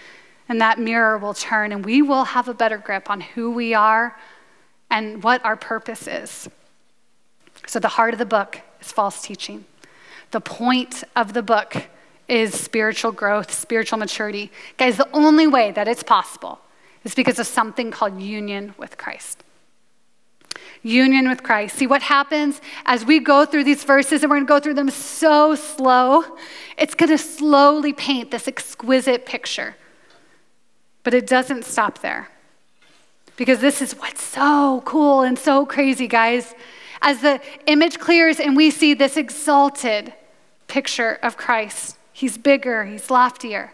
and 0.49 0.61
that 0.61 0.79
mirror 0.79 1.19
will 1.19 1.35
turn, 1.35 1.73
and 1.73 1.85
we 1.85 2.03
will 2.03 2.25
have 2.25 2.49
a 2.49 2.55
better 2.55 2.79
grip 2.79 3.09
on 3.09 3.21
who 3.21 3.51
we 3.51 3.75
are 3.75 4.19
and 4.91 5.23
what 5.23 5.45
our 5.45 5.57
purpose 5.57 6.07
is. 6.07 6.49
So, 7.67 7.79
the 7.79 7.89
heart 7.89 8.13
of 8.13 8.19
the 8.19 8.27
book 8.27 8.61
is 8.81 8.93
false 8.93 9.23
teaching. 9.23 9.65
The 10.35 10.41
point 10.41 11.05
of 11.15 11.33
the 11.33 11.45
book 11.45 11.87
is 12.27 12.55
spiritual 12.55 13.13
growth, 13.13 13.55
spiritual 13.55 13.99
maturity. 14.01 14.51
Guys, 14.77 14.97
the 14.97 15.09
only 15.13 15.47
way 15.47 15.71
that 15.71 15.87
it's 15.87 16.03
possible 16.03 16.59
is 17.05 17.15
because 17.15 17.39
of 17.39 17.47
something 17.47 17.93
called 17.93 18.21
union 18.21 18.75
with 18.77 18.99
Christ. 18.99 19.45
Union 20.83 21.29
with 21.29 21.45
Christ. 21.45 21.77
See 21.77 21.87
what 21.87 22.03
happens 22.03 22.61
as 22.85 23.05
we 23.05 23.21
go 23.21 23.47
through 23.47 23.63
these 23.63 23.85
verses, 23.85 24.25
and 24.25 24.31
we're 24.31 24.39
gonna 24.39 24.47
go 24.47 24.59
through 24.59 24.75
them 24.75 24.91
so 24.91 25.55
slow, 25.55 26.25
it's 26.77 26.97
gonna 26.97 27.17
slowly 27.17 27.93
paint 27.93 28.33
this 28.33 28.49
exquisite 28.49 29.27
picture. 29.27 29.77
But 31.05 31.15
it 31.15 31.29
doesn't 31.29 31.65
stop 31.65 32.01
there. 32.01 32.29
Because 33.37 33.61
this 33.61 33.81
is 33.81 33.93
what's 33.93 34.25
so 34.25 34.83
cool 34.85 35.23
and 35.23 35.39
so 35.39 35.65
crazy, 35.65 36.09
guys. 36.09 36.57
As 37.01 37.21
the 37.21 37.41
image 37.69 38.01
clears 38.01 38.41
and 38.41 38.57
we 38.57 38.73
see 38.73 38.95
this 38.95 39.17
exalted, 39.17 40.13
picture 40.75 41.21
of 41.23 41.37
Christ. 41.37 41.97
He's 42.13 42.37
bigger, 42.37 42.85
he's 42.85 43.09
loftier. 43.09 43.73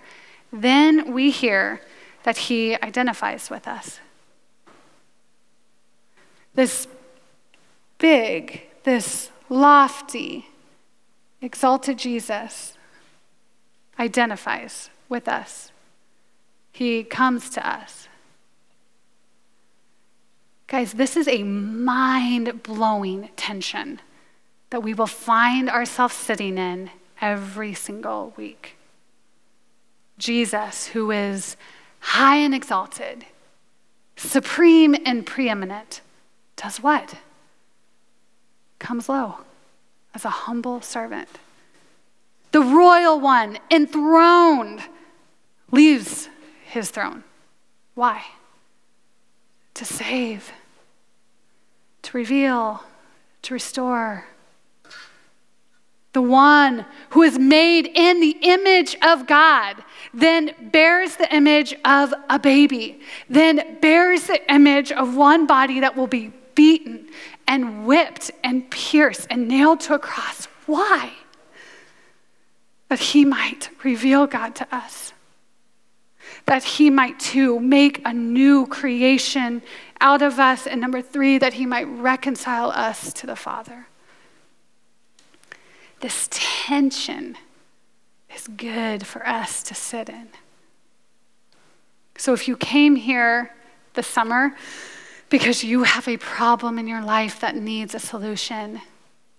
Then 0.52 1.14
we 1.14 1.30
hear 1.30 1.80
that 2.24 2.36
he 2.36 2.74
identifies 2.82 3.48
with 3.48 3.66
us. 3.66 4.00
This 6.54 6.86
big, 7.96 8.66
this 8.84 9.30
lofty, 9.48 10.48
exalted 11.40 11.96
Jesus 11.96 12.76
identifies 13.98 14.90
with 15.08 15.26
us. 15.26 15.72
He 16.70 17.02
comes 17.02 17.48
to 17.48 17.66
us. 17.66 18.08
Guys, 20.66 20.92
this 20.92 21.16
is 21.16 21.26
a 21.28 21.44
mind 21.44 22.62
blowing 22.62 23.30
tension 23.36 24.00
that 24.70 24.82
we 24.82 24.94
will 24.94 25.06
find 25.06 25.68
ourselves 25.68 26.14
sitting 26.14 26.56
in 26.56 26.90
every 27.20 27.74
single 27.74 28.32
week. 28.36 28.76
Jesus, 30.18 30.88
who 30.88 31.10
is 31.10 31.56
high 32.00 32.36
and 32.36 32.54
exalted, 32.54 33.24
supreme 34.16 34.96
and 35.04 35.26
preeminent, 35.26 36.00
does 36.56 36.82
what? 36.82 37.14
Comes 38.78 39.08
low 39.08 39.38
as 40.14 40.24
a 40.24 40.30
humble 40.30 40.80
servant. 40.80 41.28
The 42.52 42.60
royal 42.60 43.20
one, 43.20 43.58
enthroned, 43.70 44.82
leaves 45.70 46.28
his 46.66 46.90
throne. 46.90 47.24
Why? 47.94 48.24
To 49.74 49.84
save, 49.84 50.52
to 52.02 52.16
reveal, 52.16 52.82
to 53.42 53.54
restore, 53.54 54.26
the 56.12 56.22
one 56.22 56.84
who 57.10 57.22
is 57.22 57.38
made 57.38 57.86
in 57.86 58.20
the 58.20 58.36
image 58.42 58.96
of 59.02 59.26
God, 59.26 59.76
then 60.12 60.52
bears 60.72 61.16
the 61.16 61.32
image 61.32 61.74
of 61.84 62.12
a 62.28 62.38
baby, 62.38 63.00
then 63.28 63.78
bears 63.80 64.26
the 64.26 64.52
image 64.52 64.90
of 64.90 65.16
one 65.16 65.46
body 65.46 65.80
that 65.80 65.96
will 65.96 66.08
be 66.08 66.32
beaten 66.54 67.08
and 67.46 67.86
whipped 67.86 68.30
and 68.42 68.68
pierced 68.70 69.28
and 69.30 69.46
nailed 69.46 69.80
to 69.80 69.94
a 69.94 69.98
cross. 69.98 70.46
Why? 70.66 71.12
That 72.88 72.98
he 72.98 73.24
might 73.24 73.70
reveal 73.84 74.26
God 74.26 74.56
to 74.56 74.74
us, 74.74 75.12
that 76.46 76.64
he 76.64 76.90
might 76.90 77.20
too 77.20 77.60
make 77.60 78.02
a 78.04 78.12
new 78.12 78.66
creation 78.66 79.62
out 80.00 80.22
of 80.22 80.40
us, 80.40 80.66
and 80.66 80.80
number 80.80 81.02
three, 81.02 81.38
that 81.38 81.52
he 81.52 81.66
might 81.66 81.84
reconcile 81.84 82.70
us 82.70 83.12
to 83.12 83.26
the 83.26 83.36
Father 83.36 83.86
this 86.00 86.28
tension 86.30 87.36
is 88.34 88.48
good 88.48 89.06
for 89.06 89.26
us 89.26 89.62
to 89.64 89.74
sit 89.74 90.08
in. 90.08 90.28
So 92.16 92.32
if 92.32 92.48
you 92.48 92.56
came 92.56 92.96
here 92.96 93.54
this 93.94 94.06
summer 94.06 94.54
because 95.28 95.62
you 95.64 95.84
have 95.84 96.08
a 96.08 96.16
problem 96.16 96.78
in 96.78 96.86
your 96.86 97.02
life 97.02 97.40
that 97.40 97.54
needs 97.54 97.94
a 97.94 97.98
solution, 97.98 98.80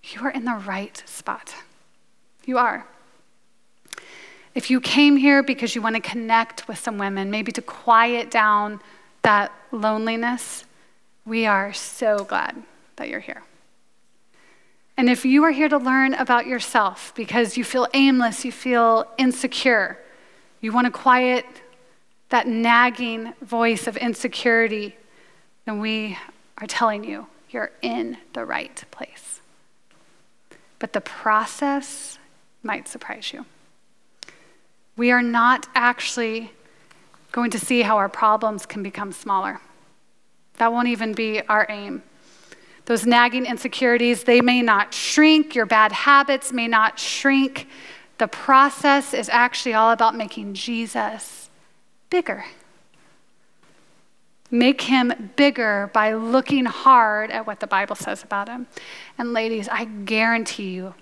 you 0.04 0.21
are 0.21 0.32
in 0.32 0.45
the 0.45 0.56
right 0.65 1.02
spot. 1.06 1.54
You 2.45 2.58
are. 2.58 2.88
If 4.54 4.69
you 4.69 4.82
came 4.82 5.17
here 5.17 5.43
because 5.43 5.76
you 5.76 5.82
want 5.82 5.95
to 5.95 6.02
connect 6.02 6.67
with 6.67 6.78
some 6.78 6.97
women, 6.97 7.32
maybe 7.32 7.52
to 7.54 7.62
quiet 7.62 8.32
down 8.32 8.82
that 9.21 9.52
loneliness, 9.71 10.65
we 11.26 11.45
are 11.45 11.71
so 11.71 12.24
glad 12.26 12.63
that 12.95 13.08
you're 13.08 13.19
here. 13.19 13.43
And 14.98 15.10
if 15.10 15.26
you 15.26 15.44
are 15.44 15.52
here 15.52 15.70
to 15.70 15.78
learn 15.78 16.14
about 16.14 16.46
yourself 16.46 17.14
because 17.16 17.58
you 17.58 17.64
feel 17.64 17.88
aimless, 17.94 18.46
you 18.46 18.52
feel 18.52 19.08
insecure, 19.18 19.98
you 20.60 20.72
want 20.72 20.86
to 20.86 20.92
quiet 20.92 21.46
that 22.30 22.48
nagging 22.48 23.34
voice 23.42 23.88
of 23.88 23.98
insecurity, 23.98 24.96
then 25.66 25.80
we 25.80 26.18
are 26.58 26.68
telling 26.68 27.04
you 27.04 27.28
you're 27.50 27.72
in 27.82 28.18
the 28.34 28.46
right 28.46 28.84
place. 28.92 29.42
But 30.80 30.94
the 30.94 31.02
process 31.02 32.18
might 32.64 32.88
surprise 32.88 33.34
you. 33.34 33.46
We 34.98 35.12
are 35.12 35.22
not 35.22 35.68
actually 35.76 36.52
going 37.32 37.52
to 37.52 37.60
see 37.60 37.82
how 37.82 37.98
our 37.98 38.10
problems 38.10 38.66
can 38.66 38.84
become 38.84 39.12
smaller. 39.12 39.62
That 40.58 40.72
won't 40.72 40.88
even 40.88 41.14
be 41.14 41.42
our 41.48 41.66
aim. 41.70 42.04
Those 42.86 43.06
nagging 43.06 43.46
insecurities, 43.46 44.24
they 44.24 44.41
may 44.41 44.62
not 44.62 44.94
shrink. 44.94 45.56
Your 45.56 45.65
bad 45.65 45.91
habits 45.91 46.52
may 46.52 46.67
not 46.67 47.00
shrink. 47.00 47.67
The 48.17 48.28
process 48.28 49.13
is 49.13 49.30
actually 49.30 49.74
all 49.74 49.91
about 49.91 50.15
making 50.15 50.54
Jesus 50.54 51.50
bigger. 52.10 52.46
Make 54.50 54.82
him 54.82 55.32
bigger 55.38 55.89
by 55.94 56.13
looking 56.13 56.65
hard 56.65 57.32
at 57.32 57.48
what 57.48 57.62
the 57.62 57.67
Bible 57.67 57.96
says 57.96 58.22
about 58.22 58.50
him. 58.50 58.67
And 59.17 59.32
ladies, 59.32 59.70
I 59.70 59.86
guarantee 59.86 60.72
you 60.72 60.94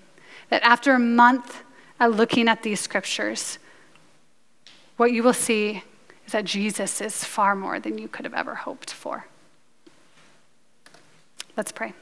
that 0.50 0.62
after 0.62 0.94
a 0.94 0.98
month 0.98 1.62
of 1.98 2.16
looking 2.16 2.48
at 2.48 2.62
these 2.62 2.80
scriptures, 2.80 3.58
what 4.96 5.12
you 5.12 5.22
will 5.22 5.32
see 5.32 5.82
is 6.26 6.32
that 6.32 6.44
Jesus 6.44 7.00
is 7.00 7.24
far 7.24 7.56
more 7.56 7.80
than 7.80 7.98
you 7.98 8.06
could 8.06 8.24
have 8.24 8.34
ever 8.34 8.54
hoped 8.54 8.92
for. 8.92 9.26
Let's 11.56 11.72
pray. 11.72 11.92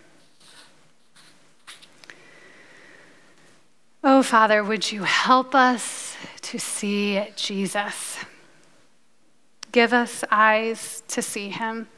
Oh, 4.04 4.22
Father, 4.22 4.62
would 4.62 4.92
you 4.92 5.02
help 5.02 5.54
us 5.54 6.16
to 6.42 6.58
see 6.58 7.26
Jesus? 7.36 8.18
Give 9.72 9.92
us 9.92 10.24
eyes 10.30 11.02
to 11.08 11.20
see 11.20 11.48
him. 11.48 11.88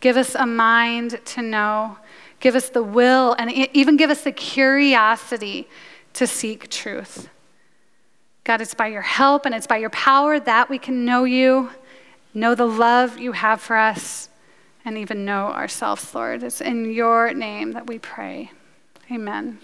Give 0.00 0.16
us 0.16 0.34
a 0.34 0.46
mind 0.46 1.20
to 1.24 1.42
know. 1.42 1.98
Give 2.40 2.54
us 2.54 2.70
the 2.70 2.82
will 2.82 3.34
and 3.38 3.50
even 3.50 3.96
give 3.96 4.10
us 4.10 4.22
the 4.22 4.32
curiosity 4.32 5.68
to 6.14 6.26
seek 6.26 6.68
truth. 6.70 7.28
God, 8.44 8.60
it's 8.60 8.74
by 8.74 8.88
your 8.88 9.02
help 9.02 9.46
and 9.46 9.54
it's 9.54 9.66
by 9.66 9.78
your 9.78 9.90
power 9.90 10.38
that 10.38 10.68
we 10.68 10.78
can 10.78 11.04
know 11.04 11.24
you, 11.24 11.70
know 12.34 12.54
the 12.54 12.66
love 12.66 13.18
you 13.18 13.32
have 13.32 13.60
for 13.60 13.76
us 13.76 14.28
and 14.84 14.98
even 14.98 15.24
know 15.24 15.46
ourselves, 15.48 16.14
Lord. 16.14 16.42
It's 16.42 16.60
in 16.60 16.92
your 16.92 17.32
name 17.32 17.72
that 17.72 17.86
we 17.86 17.98
pray. 17.98 18.50
Amen. 19.10 19.58